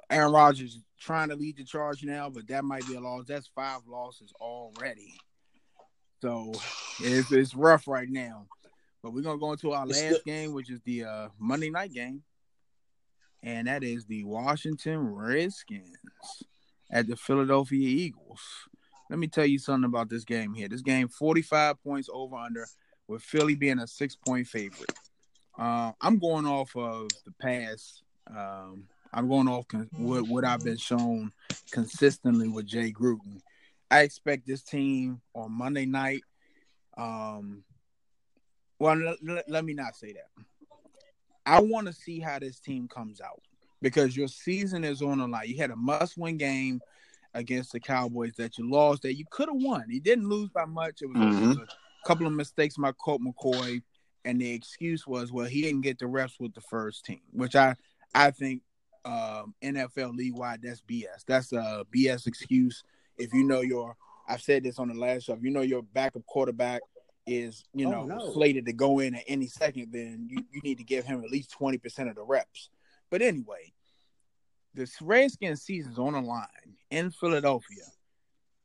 Aaron 0.10 0.32
Rodgers 0.32 0.80
trying 1.00 1.30
to 1.30 1.36
lead 1.36 1.58
the 1.58 1.64
charge 1.64 2.04
now, 2.04 2.30
but 2.30 2.48
that 2.48 2.64
might 2.64 2.88
be 2.88 2.96
a 2.96 3.00
loss. 3.00 3.26
That's 3.28 3.50
five 3.56 3.82
losses 3.88 4.32
already. 4.40 5.14
So 6.22 6.54
it's, 7.02 7.32
it's 7.32 7.56
rough 7.56 7.88
right 7.88 8.10
now. 8.10 8.48
But 9.04 9.14
we're 9.14 9.22
gonna 9.22 9.38
go 9.38 9.52
into 9.52 9.72
our 9.72 9.86
last 9.86 10.26
game, 10.26 10.54
which 10.54 10.72
is 10.72 10.80
the 10.84 11.04
uh, 11.04 11.28
Monday 11.38 11.70
night 11.70 11.94
game, 11.94 12.24
and 13.44 13.68
that 13.68 13.84
is 13.84 14.06
the 14.06 14.24
Washington 14.24 15.14
Redskins 15.14 15.96
at 16.90 17.06
the 17.06 17.16
Philadelphia 17.16 17.88
Eagles. 17.88 18.42
Let 19.10 19.20
me 19.20 19.28
tell 19.28 19.46
you 19.46 19.60
something 19.60 19.88
about 19.88 20.10
this 20.10 20.24
game 20.24 20.56
here. 20.56 20.68
This 20.68 20.82
game, 20.82 21.08
45 21.08 21.84
points 21.84 22.10
over 22.12 22.36
under, 22.36 22.66
with 23.08 23.22
Philly 23.22 23.54
being 23.54 23.78
a 23.78 23.86
six 23.86 24.16
point 24.16 24.48
favorite. 24.48 24.92
Uh, 25.58 25.92
I'm 26.02 26.18
going 26.18 26.48
off 26.48 26.76
of 26.76 27.10
the 27.26 27.34
past. 27.40 28.02
Um, 28.28 28.86
I'm 29.16 29.30
going 29.30 29.48
off 29.48 29.68
con- 29.70 29.90
what, 29.98 30.28
what 30.28 30.44
I've 30.44 30.64
been 30.64 30.78
shown 30.78 31.32
consistently 31.72 32.50
with 32.50 32.66
Jay 32.66 32.92
Gruden. 32.92 33.40
I 33.90 34.02
expect 34.02 34.46
this 34.46 34.62
team 34.62 35.22
on 35.34 35.52
Monday 35.54 35.86
night. 35.86 36.22
Um, 36.98 37.64
well, 38.78 38.96
let, 38.98 39.18
let- 39.24 39.50
let 39.50 39.66
me 39.66 39.74
not 39.74 39.96
say 39.96 40.14
that. 40.14 40.28
I 41.46 41.62
want 41.62 41.88
to 41.88 41.94
see 41.94 42.20
how 42.20 42.40
this 42.40 42.60
team 42.60 42.88
comes 42.88 43.22
out 43.22 43.42
because 43.82 44.18
your 44.18 44.28
season 44.28 44.84
is 44.84 45.02
on 45.02 45.20
the 45.20 45.28
line. 45.28 45.48
You 45.48 45.58
had 45.58 45.72
a 45.72 45.76
must-win 45.76 46.38
game 46.38 46.82
against 47.36 47.72
the 47.72 47.80
Cowboys 47.80 48.34
that 48.38 48.58
you 48.58 48.70
lost 48.70 49.04
that 49.04 49.16
you 49.16 49.26
could 49.30 49.48
have 49.48 49.62
won. 49.62 49.86
You 49.88 50.02
didn't 50.02 50.28
lose 50.28 50.50
by 50.50 50.66
much. 50.66 51.02
It 51.02 51.08
was, 51.08 51.18
was 51.20 51.58
a 51.58 52.08
couple 52.08 52.26
of 52.28 52.34
mistakes 52.34 52.76
by 52.78 52.92
Colt 52.94 53.22
McCoy, 53.22 53.82
and 54.26 54.42
the 54.42 54.52
excuse 54.52 55.06
was, 55.06 55.32
well, 55.32 55.46
he 55.46 55.62
didn't 55.62 55.82
get 55.82 56.00
the 56.00 56.08
reps 56.08 56.38
with 56.40 56.54
the 56.54 56.62
first 56.62 57.06
team, 57.06 57.22
which 57.32 57.56
I 57.56 57.76
I 58.14 58.32
think 58.32 58.62
um, 59.06 59.54
NFL 59.64 60.16
league 60.16 60.36
wide 60.36 60.62
that's 60.64 60.82
BS. 60.82 61.24
That's 61.28 61.52
a 61.54 61.86
BS 61.96 62.28
excuse. 62.28 62.84
If 63.18 63.34
you 63.34 63.44
know 63.44 63.62
your, 63.62 63.96
I've 64.28 64.42
said 64.42 64.64
this 64.64 64.80
on 64.80 64.88
the 64.90 64.96
last 64.96 65.24
show. 65.24 65.34
If 65.34 65.44
you 65.44 65.52
know 65.52 65.62
your 65.62 65.84
backup 65.84 66.26
quarterback 66.26 66.82
is 67.28 67.64
you 67.74 67.88
Oh, 67.88 67.92
know 67.92 68.06
no. 68.06 68.34
slated 68.34 68.66
to 68.66 68.74
go 68.74 69.00
in 69.00 69.16
at 69.16 69.24
any 69.28 69.48
second, 69.48 69.92
then 69.92 70.28
you, 70.30 70.44
you 70.52 70.62
need 70.62 70.78
to 70.80 70.84
give 70.84 71.06
him 71.06 71.24
at 71.24 71.30
least 71.32 71.52
twenty 71.52 71.78
percent 71.78 72.10
of 72.10 72.16
the 72.16 72.24
reps. 72.24 72.70
But 73.10 73.22
anyway, 73.22 73.72
the 74.74 74.90
Redskins 75.02 75.62
season's 75.62 75.98
on 76.00 76.14
the 76.14 76.22
line 76.22 76.48
in 76.92 77.12
Philadelphia. 77.12 77.84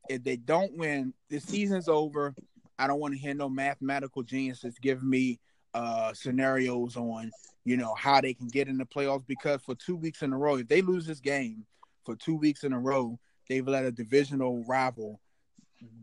If 0.09 0.23
they 0.23 0.35
don't 0.35 0.75
win, 0.77 1.13
the 1.29 1.39
season's 1.39 1.87
over. 1.87 2.35
I 2.77 2.87
don't 2.87 2.99
want 2.99 3.13
to 3.13 3.19
hear 3.19 3.33
no 3.35 3.47
mathematical 3.49 4.23
geniuses 4.23 4.75
give 4.81 5.03
me 5.03 5.39
uh 5.73 6.11
scenarios 6.13 6.97
on 6.97 7.31
you 7.63 7.77
know 7.77 7.93
how 7.95 8.21
they 8.21 8.33
can 8.33 8.47
get 8.47 8.67
in 8.67 8.77
the 8.77 8.85
playoffs 8.85 9.25
because 9.25 9.61
for 9.61 9.75
two 9.75 9.95
weeks 9.95 10.21
in 10.21 10.33
a 10.33 10.37
row, 10.37 10.55
if 10.55 10.67
they 10.67 10.81
lose 10.81 11.05
this 11.05 11.19
game 11.19 11.65
for 12.05 12.15
two 12.15 12.35
weeks 12.35 12.63
in 12.63 12.73
a 12.73 12.79
row, 12.79 13.19
they've 13.47 13.67
let 13.67 13.85
a 13.85 13.91
divisional 13.91 14.63
rival 14.65 15.19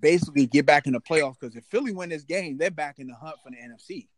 basically 0.01 0.47
get 0.47 0.67
back 0.67 0.87
in 0.87 0.93
the 0.93 1.01
playoffs. 1.01 1.37
Because 1.41 1.57
if 1.57 1.65
Philly 1.65 1.93
win 1.93 2.11
this 2.11 2.25
game, 2.25 2.59
they're 2.59 2.71
back 2.71 2.99
in 2.99 3.09
the 3.09 3.15
hunt 3.15 3.37
for 3.43 3.51
the 3.51 3.57
NFC. 3.57 4.09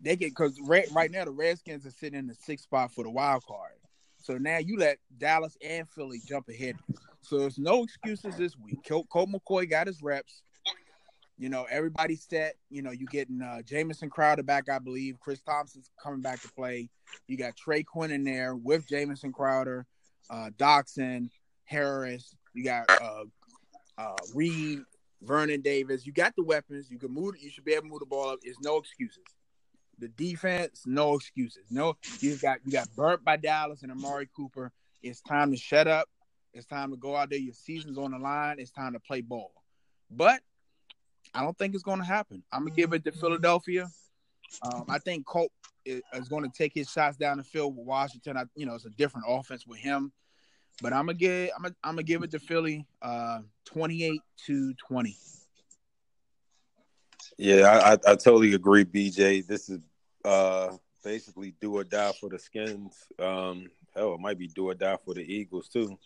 They 0.00 0.16
get 0.16 0.30
because 0.30 0.58
right, 0.64 1.10
now 1.10 1.24
the 1.24 1.32
Redskins 1.32 1.84
are 1.84 1.90
sitting 1.90 2.18
in 2.18 2.26
the 2.26 2.34
sixth 2.34 2.64
spot 2.64 2.92
for 2.92 3.04
the 3.04 3.10
wild 3.10 3.44
card. 3.44 3.72
So 4.20 4.36
now 4.36 4.58
you 4.58 4.76
let 4.78 4.98
Dallas 5.16 5.56
and 5.64 5.88
Philly 5.88 6.20
jump 6.26 6.48
ahead. 6.48 6.76
So 7.22 7.38
there's 7.38 7.58
no 7.58 7.84
excuses 7.84 8.36
this 8.36 8.56
week. 8.56 8.78
Colt 8.84 9.08
McCoy 9.12 9.68
got 9.68 9.86
his 9.86 10.02
reps. 10.02 10.42
You 11.38 11.48
know, 11.48 11.66
everybody's 11.70 12.24
set. 12.28 12.56
You 12.68 12.82
know, 12.82 12.90
you 12.90 13.06
getting 13.06 13.40
uh, 13.40 13.62
Jamison 13.62 14.10
Crowder 14.10 14.42
back, 14.42 14.68
I 14.68 14.78
believe. 14.80 15.20
Chris 15.20 15.40
Thompson's 15.40 15.90
coming 16.02 16.20
back 16.20 16.42
to 16.42 16.52
play. 16.52 16.90
You 17.28 17.36
got 17.36 17.56
Trey 17.56 17.84
Quinn 17.84 18.10
in 18.10 18.24
there 18.24 18.56
with 18.56 18.88
Jamison 18.88 19.32
Crowder, 19.32 19.86
uh, 20.30 20.50
Doctson, 20.58 21.30
Harris. 21.64 22.34
You 22.54 22.64
got 22.64 22.90
uh, 22.90 23.24
uh, 23.96 24.16
Reed, 24.34 24.80
Vernon 25.22 25.60
Davis. 25.60 26.06
You 26.06 26.12
got 26.12 26.34
the 26.36 26.42
weapons. 26.42 26.90
You 26.90 26.98
can 26.98 27.12
move. 27.12 27.36
You 27.40 27.50
should 27.50 27.64
be 27.64 27.72
able 27.72 27.82
to 27.82 27.88
move 27.88 28.00
the 28.00 28.06
ball 28.06 28.30
up. 28.30 28.40
It's 28.42 28.58
no 28.60 28.76
excuses. 28.76 29.24
The 30.00 30.08
defense, 30.08 30.82
no 30.86 31.14
excuses. 31.14 31.64
No, 31.70 31.96
you 32.20 32.36
got 32.36 32.58
you 32.64 32.72
got 32.72 32.88
burnt 32.96 33.24
by 33.24 33.36
Dallas 33.36 33.82
and 33.82 33.92
Amari 33.92 34.28
Cooper. 34.36 34.72
It's 35.02 35.20
time 35.20 35.50
to 35.52 35.56
shut 35.56 35.86
up. 35.86 36.08
It's 36.52 36.66
time 36.66 36.90
to 36.90 36.96
go 36.96 37.14
out 37.14 37.30
there. 37.30 37.38
Your 37.38 37.54
season's 37.54 37.98
on 37.98 38.12
the 38.12 38.18
line. 38.18 38.56
It's 38.58 38.70
time 38.70 38.94
to 38.94 39.00
play 39.00 39.20
ball. 39.20 39.52
But 40.10 40.40
I 41.34 41.42
don't 41.42 41.56
think 41.58 41.74
it's 41.74 41.82
going 41.82 41.98
to 41.98 42.04
happen. 42.04 42.42
I'm 42.52 42.64
gonna 42.64 42.74
give 42.74 42.92
it 42.92 43.04
to 43.04 43.12
Philadelphia. 43.12 43.88
Um, 44.62 44.84
I 44.88 44.98
think 44.98 45.26
Colt 45.26 45.52
is, 45.84 46.02
is 46.14 46.28
going 46.28 46.44
to 46.44 46.50
take 46.56 46.72
his 46.74 46.90
shots 46.90 47.16
down 47.16 47.38
the 47.38 47.44
field 47.44 47.76
with 47.76 47.86
Washington. 47.86 48.36
I, 48.36 48.44
you 48.56 48.66
know, 48.66 48.74
it's 48.74 48.86
a 48.86 48.90
different 48.90 49.26
offense 49.28 49.66
with 49.66 49.78
him. 49.78 50.12
But 50.80 50.92
I'm 50.92 51.06
gonna 51.06 51.14
give 51.14 51.50
I'm 51.56 51.62
gonna, 51.62 51.74
I'm 51.82 51.94
gonna 51.94 52.02
give 52.04 52.22
it 52.22 52.30
to 52.32 52.38
Philly, 52.38 52.86
uh, 53.02 53.40
28 53.64 54.20
to 54.46 54.74
20. 54.74 55.16
Yeah, 57.36 57.62
I, 57.62 57.92
I, 57.92 57.92
I 57.92 58.16
totally 58.16 58.54
agree, 58.54 58.84
BJ. 58.84 59.46
This 59.46 59.68
is 59.68 59.80
uh 60.24 60.76
basically 61.04 61.54
do 61.60 61.76
or 61.76 61.84
die 61.84 62.12
for 62.20 62.28
the 62.28 62.38
skins. 62.38 62.94
Um, 63.18 63.70
hell, 63.94 64.14
it 64.14 64.20
might 64.20 64.38
be 64.38 64.46
do 64.46 64.68
or 64.68 64.74
die 64.74 64.98
for 65.04 65.14
the 65.14 65.22
Eagles 65.22 65.68
too, 65.68 65.98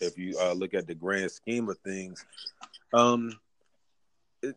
if 0.00 0.18
you 0.18 0.36
uh, 0.40 0.52
look 0.52 0.74
at 0.74 0.86
the 0.86 0.94
grand 0.94 1.30
scheme 1.30 1.68
of 1.68 1.78
things. 1.78 2.24
Um, 2.92 3.38
it, 4.42 4.56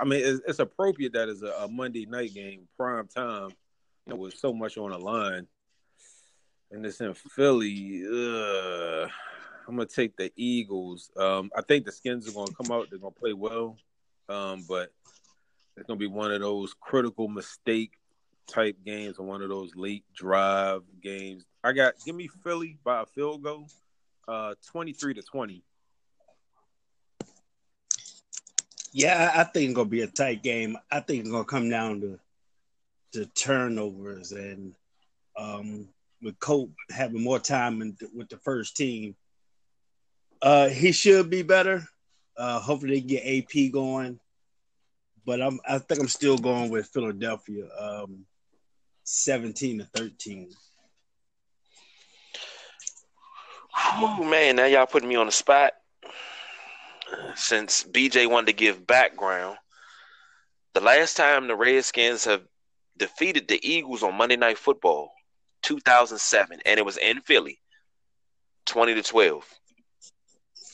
I 0.00 0.04
mean, 0.04 0.22
it's, 0.24 0.40
it's 0.46 0.58
appropriate 0.58 1.12
that 1.12 1.28
it's 1.28 1.42
a, 1.42 1.52
a 1.60 1.68
Monday 1.68 2.06
night 2.06 2.34
game, 2.34 2.68
prime 2.76 3.08
time, 3.08 3.50
you 4.06 4.14
know, 4.14 4.16
with 4.16 4.34
so 4.34 4.52
much 4.52 4.78
on 4.78 4.90
the 4.90 4.98
line, 4.98 5.46
and 6.70 6.84
it's 6.84 7.00
in 7.00 7.14
Philly. 7.14 8.04
Ugh. 8.06 9.10
I'm 9.68 9.76
gonna 9.76 9.86
take 9.86 10.16
the 10.16 10.32
Eagles. 10.34 11.10
Um, 11.14 11.50
I 11.54 11.60
think 11.60 11.84
the 11.84 11.92
Skins 11.92 12.26
are 12.26 12.32
gonna 12.32 12.52
come 12.52 12.72
out. 12.72 12.88
They're 12.88 12.98
gonna 12.98 13.10
play 13.10 13.34
well, 13.34 13.76
um, 14.30 14.64
but 14.66 14.90
it's 15.76 15.86
gonna 15.86 15.98
be 15.98 16.06
one 16.06 16.32
of 16.32 16.40
those 16.40 16.72
critical 16.80 17.28
mistake 17.28 17.92
type 18.46 18.78
games, 18.84 19.18
or 19.18 19.26
one 19.26 19.42
of 19.42 19.50
those 19.50 19.76
late 19.76 20.04
drive 20.14 20.82
games. 21.02 21.44
I 21.62 21.72
got 21.72 21.94
give 22.06 22.16
me 22.16 22.28
Philly 22.42 22.78
by 22.82 23.02
a 23.02 23.06
field 23.06 23.42
goal, 23.42 23.68
uh, 24.26 24.54
23 24.72 25.12
to 25.14 25.22
20. 25.22 25.62
Yeah, 28.92 29.32
I 29.34 29.44
think 29.44 29.66
it's 29.66 29.76
gonna 29.76 29.88
be 29.88 30.02
a 30.02 30.06
tight 30.06 30.42
game. 30.42 30.76
I 30.90 31.00
think 31.00 31.20
it's 31.20 31.30
gonna 31.30 31.44
come 31.44 31.68
down 31.68 32.00
to 32.00 32.18
to 33.12 33.26
turnovers 33.26 34.32
and 34.32 34.74
um, 35.36 35.88
with 36.22 36.38
Colt 36.40 36.70
having 36.90 37.22
more 37.22 37.38
time 37.38 37.80
in, 37.80 37.96
with 38.14 38.28
the 38.28 38.38
first 38.38 38.76
team. 38.76 39.14
Uh, 40.42 40.68
he 40.68 40.92
should 40.92 41.30
be 41.30 41.42
better. 41.42 41.84
Uh, 42.36 42.60
hopefully 42.60 43.00
they 43.00 43.00
get 43.00 43.24
AP 43.26 43.72
going, 43.72 44.18
but 45.26 45.42
I'm 45.42 45.58
I 45.68 45.78
think 45.78 46.00
I'm 46.00 46.08
still 46.08 46.38
going 46.38 46.70
with 46.70 46.86
Philadelphia, 46.86 47.68
um, 47.78 48.24
seventeen 49.04 49.78
to 49.78 49.84
thirteen. 49.84 50.50
Oh 53.76 54.24
man, 54.24 54.56
now 54.56 54.66
y'all 54.66 54.86
putting 54.86 55.08
me 55.08 55.16
on 55.16 55.26
the 55.26 55.32
spot. 55.32 55.72
Since 57.34 57.84
BJ 57.84 58.28
wanted 58.28 58.46
to 58.46 58.52
give 58.52 58.86
background, 58.86 59.58
the 60.74 60.80
last 60.80 61.16
time 61.16 61.46
the 61.46 61.56
Redskins 61.56 62.24
have 62.24 62.42
defeated 62.96 63.48
the 63.48 63.60
Eagles 63.68 64.02
on 64.02 64.14
Monday 64.14 64.36
Night 64.36 64.58
Football, 64.58 65.12
2007, 65.62 66.60
and 66.64 66.78
it 66.78 66.84
was 66.84 66.96
in 66.96 67.20
Philly, 67.20 67.60
20 68.66 68.94
to 68.94 69.02
12. 69.02 69.44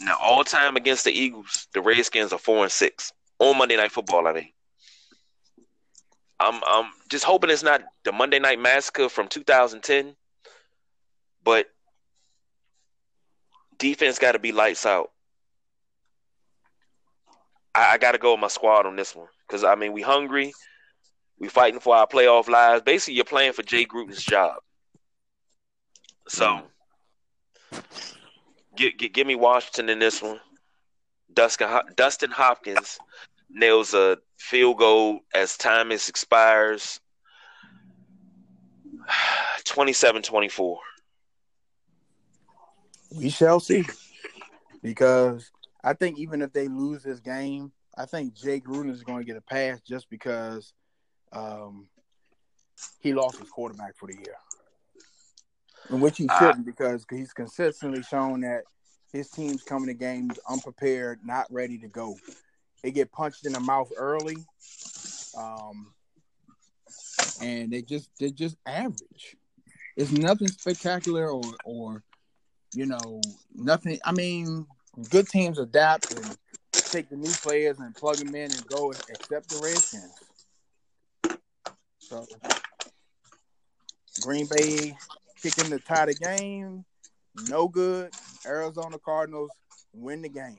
Now, 0.00 0.16
all 0.20 0.44
time 0.44 0.76
against 0.76 1.04
the 1.04 1.12
Eagles, 1.12 1.68
the 1.72 1.80
Redskins 1.80 2.32
are 2.32 2.38
four 2.38 2.64
and 2.64 2.72
six 2.72 3.12
on 3.38 3.56
Monday 3.56 3.76
Night 3.76 3.92
Football. 3.92 4.26
I 4.26 4.32
mean, 4.32 4.48
I'm 6.40 6.60
I'm 6.66 6.90
just 7.08 7.24
hoping 7.24 7.50
it's 7.50 7.62
not 7.62 7.82
the 8.04 8.12
Monday 8.12 8.38
Night 8.38 8.58
Massacre 8.58 9.08
from 9.08 9.28
2010, 9.28 10.16
but 11.44 11.66
defense 13.78 14.18
got 14.18 14.32
to 14.32 14.38
be 14.38 14.52
lights 14.52 14.84
out. 14.84 15.10
I, 17.74 17.92
I 17.92 17.98
got 17.98 18.12
to 18.12 18.18
go 18.18 18.32
with 18.32 18.40
my 18.40 18.48
squad 18.48 18.86
on 18.86 18.96
this 18.96 19.14
one 19.14 19.28
because 19.46 19.64
I 19.64 19.74
mean 19.74 19.92
we 19.92 20.02
hungry, 20.02 20.52
we 21.38 21.48
fighting 21.48 21.80
for 21.80 21.96
our 21.96 22.06
playoff 22.06 22.48
lives. 22.48 22.82
Basically, 22.82 23.14
you're 23.14 23.24
playing 23.24 23.52
for 23.52 23.62
Jay 23.62 23.84
Gruden's 23.84 24.22
job. 24.22 24.56
So, 26.28 26.60
mm. 27.72 27.82
give, 28.76 28.96
give, 28.96 29.12
give 29.12 29.26
me 29.26 29.34
Washington 29.34 29.88
in 29.88 29.98
this 29.98 30.22
one. 30.22 30.40
Dustin, 31.32 31.68
Dustin 31.96 32.30
Hopkins 32.30 32.98
nails 33.50 33.92
a 33.94 34.18
field 34.38 34.78
goal 34.78 35.20
as 35.34 35.56
time 35.56 35.92
is 35.92 36.08
expires. 36.08 37.00
27-24. 39.64 40.76
We 43.16 43.30
shall 43.30 43.60
see. 43.60 43.84
Because 44.82 45.50
I 45.84 45.92
think 45.92 46.18
even 46.18 46.40
if 46.40 46.52
they 46.52 46.66
lose 46.66 47.02
this 47.02 47.20
game, 47.20 47.70
I 47.96 48.06
think 48.06 48.34
Jay 48.34 48.58
Gruden 48.58 48.90
is 48.90 49.04
going 49.04 49.18
to 49.18 49.24
get 49.24 49.36
a 49.36 49.42
pass 49.42 49.80
just 49.82 50.08
because 50.08 50.72
um, 51.30 51.88
he 53.00 53.12
lost 53.12 53.38
his 53.38 53.50
quarterback 53.50 53.94
for 53.96 54.08
the 54.08 54.14
year. 54.14 54.36
In 55.90 56.00
which 56.00 56.16
he 56.16 56.26
shouldn't 56.38 56.66
uh, 56.66 56.70
because 56.70 57.04
he's 57.10 57.34
consistently 57.34 58.02
shown 58.02 58.40
that 58.40 58.62
his 59.12 59.28
team's 59.28 59.62
coming 59.62 59.88
to 59.88 59.94
games 59.94 60.38
unprepared, 60.48 61.20
not 61.22 61.46
ready 61.50 61.76
to 61.78 61.88
go. 61.88 62.16
They 62.82 62.90
get 62.90 63.12
punched 63.12 63.44
in 63.44 63.52
the 63.52 63.60
mouth 63.60 63.90
early, 63.96 64.36
um, 65.36 65.92
and 67.42 67.70
they 67.70 67.82
just 67.82 68.08
they 68.18 68.30
just 68.30 68.56
average. 68.66 69.36
It's 69.96 70.10
nothing 70.10 70.48
spectacular 70.48 71.30
or 71.30 71.42
or 71.66 72.02
you 72.74 72.86
know 72.86 73.20
nothing. 73.54 73.98
I 74.04 74.12
mean, 74.12 74.66
good 75.10 75.28
teams 75.28 75.58
adapt 75.58 76.12
and 76.14 76.36
take 76.72 77.08
the 77.08 77.16
new 77.16 77.32
players 77.42 77.78
and 77.78 77.94
plug 77.94 78.16
them 78.16 78.34
in 78.34 78.50
and 78.50 78.66
go 78.66 78.90
and 78.90 79.00
accept 79.10 79.48
the 79.48 79.60
Redskins. 79.62 80.12
So 81.98 82.26
Green 84.22 84.46
Bay 84.46 84.96
kicking 85.42 85.70
the 85.70 85.78
tie 85.80 86.06
the 86.06 86.14
game, 86.14 86.84
no 87.48 87.68
good. 87.68 88.12
Arizona 88.46 88.98
Cardinals 88.98 89.50
win 89.92 90.22
the 90.22 90.28
game. 90.28 90.58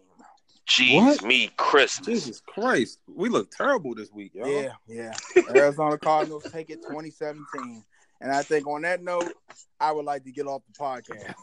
Jeez, 0.68 1.02
what? 1.02 1.24
me, 1.24 1.52
Chris. 1.58 2.00
Jesus 2.00 2.42
Christ. 2.42 3.00
We 3.08 3.30
look 3.30 3.52
terrible 3.52 3.94
this 3.94 4.12
week, 4.12 4.32
y'all. 4.34 4.50
Yeah, 4.50 4.74
yeah. 4.88 5.14
Arizona 5.50 5.98
Cardinals 5.98 6.44
take 6.52 6.70
it 6.72 6.82
2017. 6.82 7.84
And 8.22 8.32
I 8.32 8.42
think 8.42 8.66
on 8.66 8.82
that 8.82 9.04
note, 9.04 9.32
I 9.80 9.92
would 9.92 10.06
like 10.06 10.24
to 10.24 10.32
get 10.32 10.48
off 10.48 10.64
the 10.66 10.74
podcast. 10.74 11.36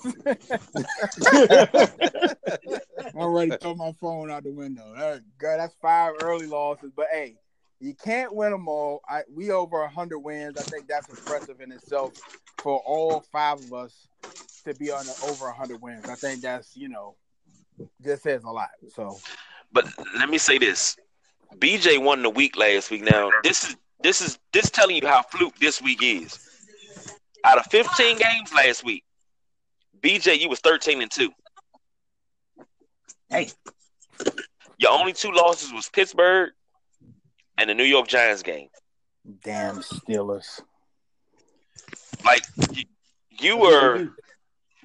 Ready 3.43 3.51
to 3.53 3.59
throw 3.59 3.75
my 3.75 3.93
phone 3.93 4.31
out 4.31 4.45
the 4.45 4.53
window. 4.53 4.95
God, 5.39 5.59
that's 5.59 5.75
five 5.83 6.15
early 6.21 6.47
losses. 6.47 6.93
But 6.95 7.07
hey, 7.11 7.37
you 7.81 7.95
can't 7.95 8.35
win 8.35 8.53
them 8.53 8.69
all. 8.69 9.01
I, 9.09 9.23
we 9.35 9.51
over 9.51 9.81
100 9.81 10.19
wins. 10.19 10.57
I 10.57 10.63
think 10.63 10.87
that's 10.87 11.09
impressive 11.09 11.61
in 11.61 11.73
itself 11.73 12.15
for 12.63 12.81
all 12.87 13.25
five 13.33 13.59
of 13.59 13.73
us 13.73 14.07
to 14.65 14.75
be 14.75 14.91
on 14.93 15.07
the 15.07 15.15
over 15.25 15.47
100 15.47 15.83
wins. 15.83 16.05
I 16.09 16.15
think 16.15 16.43
that's, 16.43 16.77
you 16.77 16.89
know, 16.89 17.17
just 18.05 18.23
says 18.23 18.45
a 18.45 18.51
lot. 18.51 18.69
So, 18.95 19.19
but 19.73 19.87
let 20.17 20.29
me 20.29 20.39
say 20.39 20.59
this: 20.59 20.97
BJ 21.57 22.03
won 22.03 22.23
the 22.23 22.31
week 22.31 22.57
last 22.57 22.91
week. 22.91 23.03
Now 23.03 23.33
this 23.43 23.65
is 23.65 23.77
this 24.03 24.21
is 24.21 24.39
this 24.53 24.71
telling 24.71 24.97
you 24.97 25.07
how 25.07 25.23
fluke 25.23 25.59
this 25.59 25.83
week 25.83 26.03
is. 26.03 26.39
Out 27.45 27.59
of 27.59 27.67
15 27.67 28.19
games 28.19 28.53
last 28.55 28.85
week, 28.85 29.03
BJ, 30.01 30.39
you 30.39 30.49
was 30.49 30.61
13 30.61 31.03
and 31.03 31.11
two. 31.11 31.33
Hey, 33.33 33.49
your 34.77 34.91
only 34.91 35.15
two 35.15 35.33
losses 35.33 35.73
was 35.73 35.89
Pittsburgh 35.89 36.51
and 37.57 37.71
the 37.71 37.75
New 37.75 37.85
York 37.85 38.07
Giants 38.07 38.43
game. 38.43 38.69
Damn 39.43 39.77
Steelers. 39.77 40.61
Like 42.27 42.43
you, 42.75 42.85
you 43.41 43.57
were 43.57 44.11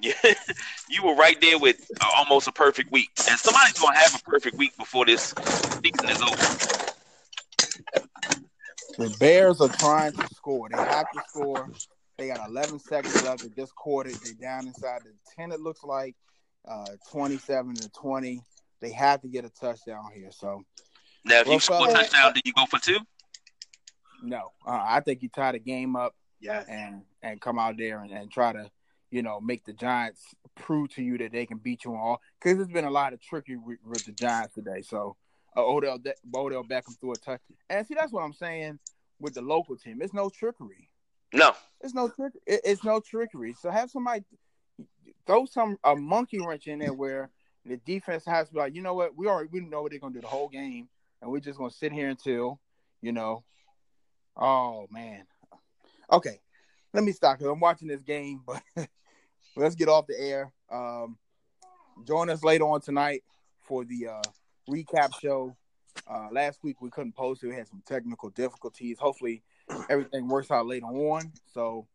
you 0.00 1.02
were 1.04 1.14
right 1.14 1.38
there 1.42 1.58
with 1.58 1.76
almost 2.16 2.48
a 2.48 2.52
perfect 2.52 2.90
week. 2.90 3.10
And 3.28 3.38
somebody's 3.38 3.78
gonna 3.78 3.98
have 3.98 4.14
a 4.14 4.30
perfect 4.30 4.56
week 4.56 4.74
before 4.78 5.04
this 5.04 5.34
season 5.82 6.08
is 6.08 6.22
over. 6.22 6.84
The 8.96 9.14
Bears 9.20 9.60
are 9.60 9.68
trying 9.68 10.12
to 10.12 10.26
score. 10.34 10.70
They 10.70 10.78
have 10.78 11.06
to 11.12 11.22
score. 11.28 11.68
They 12.16 12.28
got 12.28 12.48
11 12.48 12.78
seconds 12.78 13.22
left. 13.22 13.42
They 13.42 13.50
just 13.50 13.74
quartered. 13.74 14.14
They're 14.14 14.32
down 14.40 14.66
inside 14.66 15.02
the 15.04 15.12
10. 15.36 15.52
It 15.52 15.60
looks 15.60 15.84
like 15.84 16.16
uh, 16.68 16.86
27 17.10 17.74
to 17.74 17.88
20. 17.90 18.40
They 18.80 18.92
have 18.92 19.20
to 19.22 19.28
get 19.28 19.44
a 19.44 19.50
touchdown 19.50 20.10
here. 20.14 20.30
So 20.30 20.62
now, 21.24 21.40
if 21.40 21.46
well, 21.46 21.54
you 21.54 21.60
score 21.60 21.88
a 21.88 21.92
touchdown, 21.92 22.32
do 22.34 22.40
you 22.44 22.52
go 22.52 22.66
for 22.66 22.78
two? 22.78 22.98
No, 24.22 24.52
uh, 24.66 24.84
I 24.86 25.00
think 25.00 25.22
you 25.22 25.28
tie 25.28 25.52
the 25.52 25.58
game 25.58 25.96
up. 25.96 26.14
Yeah, 26.40 26.62
and 26.68 27.02
and 27.20 27.40
come 27.40 27.58
out 27.58 27.76
there 27.78 28.00
and, 28.00 28.12
and 28.12 28.30
try 28.30 28.52
to 28.52 28.70
you 29.10 29.22
know, 29.22 29.40
make 29.40 29.64
the 29.64 29.72
Giants 29.72 30.34
prove 30.54 30.94
to 30.94 31.02
you 31.02 31.18
that 31.18 31.32
they 31.32 31.46
can 31.46 31.58
beat 31.58 31.84
you 31.84 31.92
on 31.92 31.98
all. 31.98 32.22
Because 32.38 32.58
there's 32.58 32.68
been 32.68 32.84
a 32.84 32.90
lot 32.90 33.12
of 33.12 33.20
trickery 33.20 33.56
with, 33.56 33.78
with 33.84 34.04
the 34.04 34.12
Giants 34.12 34.54
today. 34.54 34.82
So 34.82 35.16
uh, 35.56 35.64
Odell 35.64 35.98
De- 35.98 36.14
Odell 36.34 36.64
Beckham 36.64 36.98
threw 37.00 37.12
a 37.12 37.16
touch, 37.16 37.40
and 37.70 37.86
see 37.86 37.94
that's 37.94 38.12
what 38.12 38.22
I'm 38.22 38.32
saying 38.32 38.78
with 39.18 39.34
the 39.34 39.42
local 39.42 39.76
team. 39.76 40.00
It's 40.02 40.14
no 40.14 40.28
trickery. 40.28 40.90
No, 41.32 41.52
it's 41.80 41.94
no 41.94 42.08
trick. 42.08 42.32
It, 42.46 42.60
it's 42.64 42.84
no 42.84 43.00
trickery. 43.00 43.54
So 43.54 43.70
have 43.70 43.90
somebody 43.90 44.24
throw 45.26 45.44
some 45.44 45.78
a 45.84 45.94
monkey 45.94 46.38
wrench 46.44 46.66
in 46.66 46.78
there 46.78 46.94
where 46.94 47.30
the 47.64 47.76
defense 47.78 48.24
has 48.24 48.48
to 48.48 48.54
be 48.54 48.60
like, 48.60 48.74
you 48.74 48.82
know 48.82 48.94
what, 48.94 49.16
we 49.16 49.26
already 49.26 49.50
we 49.52 49.60
know 49.60 49.82
what 49.82 49.90
they're 49.90 50.00
gonna 50.00 50.14
do 50.14 50.20
the 50.20 50.26
whole 50.26 50.48
game, 50.48 50.88
and 51.20 51.30
we're 51.30 51.40
just 51.40 51.58
gonna 51.58 51.70
sit 51.70 51.92
here 51.92 52.08
until, 52.08 52.60
you 53.02 53.12
know, 53.12 53.44
oh 54.36 54.86
man, 54.90 55.24
okay. 56.10 56.40
Let 56.94 57.04
me 57.04 57.12
stop 57.12 57.38
because 57.38 57.52
I'm 57.52 57.60
watching 57.60 57.88
this 57.88 58.00
game, 58.00 58.40
but 58.46 58.88
let's 59.56 59.74
get 59.74 59.88
off 59.88 60.06
the 60.06 60.18
air. 60.18 60.50
Um, 60.72 61.18
join 62.06 62.30
us 62.30 62.42
later 62.42 62.64
on 62.64 62.80
tonight 62.80 63.22
for 63.60 63.84
the 63.84 64.08
uh, 64.08 64.22
recap 64.68 65.10
show. 65.20 65.54
Uh, 66.06 66.28
last 66.32 66.60
week 66.62 66.80
we 66.80 66.88
couldn't 66.90 67.14
post 67.14 67.42
it; 67.42 67.48
we 67.48 67.54
had 67.54 67.68
some 67.68 67.82
technical 67.86 68.30
difficulties. 68.30 68.98
Hopefully, 68.98 69.42
everything 69.90 70.28
works 70.28 70.50
out 70.50 70.66
later 70.66 70.86
on. 70.86 71.30
So, 71.52 71.86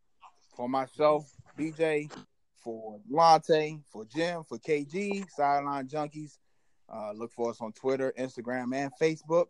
for 0.55 0.69
myself, 0.69 1.31
BJ, 1.57 2.11
for 2.63 2.99
Lante, 3.09 3.79
for 3.91 4.05
Jim, 4.05 4.43
for 4.43 4.57
KG, 4.57 5.29
Sideline 5.29 5.87
Junkies. 5.87 6.37
Uh, 6.93 7.11
look 7.13 7.31
for 7.31 7.49
us 7.49 7.61
on 7.61 7.73
Twitter, 7.73 8.13
Instagram, 8.17 8.75
and 8.75 8.91
Facebook. 9.01 9.47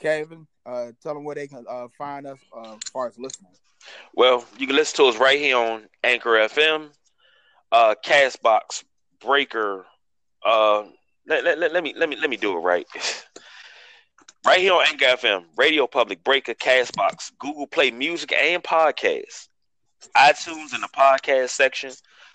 Kevin, 0.00 0.46
uh, 0.66 0.92
tell 1.02 1.14
them 1.14 1.24
where 1.24 1.34
they 1.34 1.46
can 1.46 1.64
uh, 1.68 1.86
find 1.96 2.26
us 2.26 2.38
uh, 2.56 2.74
as 2.74 2.90
far 2.92 3.06
as 3.06 3.18
listening. 3.18 3.52
Well, 4.14 4.44
you 4.58 4.66
can 4.66 4.76
listen 4.76 4.96
to 4.96 5.10
us 5.10 5.16
right 5.18 5.38
here 5.38 5.56
on 5.56 5.86
Anchor 6.02 6.30
FM, 6.30 6.90
uh, 7.70 7.94
Castbox, 8.04 8.84
Breaker. 9.20 9.86
Uh, 10.44 10.84
let, 11.26 11.44
let, 11.44 11.58
let, 11.58 11.72
let 11.72 11.84
me 11.84 11.94
let 11.96 12.08
me 12.08 12.16
let 12.16 12.30
me 12.30 12.36
do 12.36 12.56
it 12.56 12.60
right. 12.60 12.86
right 14.46 14.60
here 14.60 14.72
on 14.72 14.84
Anchor 14.86 15.04
FM, 15.04 15.44
Radio 15.56 15.86
Public, 15.86 16.24
Breaker, 16.24 16.54
Castbox, 16.54 17.32
Google 17.38 17.66
Play 17.66 17.90
Music 17.90 18.32
and 18.32 18.62
Podcasts, 18.62 19.48
iTunes 20.16 20.74
in 20.74 20.80
the 20.80 20.88
podcast 20.96 21.50
section, 21.50 21.92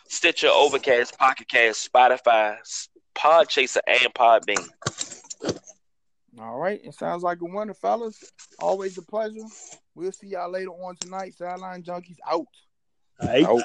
Stitcher, 0.10 0.48
Overcast, 0.48 1.18
Pocket 1.18 1.48
Cast, 1.48 1.92
Spotify, 1.92 2.58
Podchaser, 3.16 3.80
and 3.88 4.14
Podbean. 4.14 4.68
All 6.40 6.58
right, 6.58 6.80
it 6.84 6.94
sounds 6.94 7.24
like 7.24 7.42
a 7.42 7.46
winner, 7.46 7.74
fellas. 7.74 8.32
Always 8.60 8.98
a 8.98 9.02
pleasure. 9.02 9.46
We'll 9.96 10.12
see 10.12 10.28
y'all 10.28 10.52
later 10.52 10.70
on 10.70 10.96
tonight. 10.98 11.34
Sideline 11.34 11.84
Junkies 11.84 12.18
out. 12.30 12.46
Out. 13.20 13.46
out. 13.46 13.64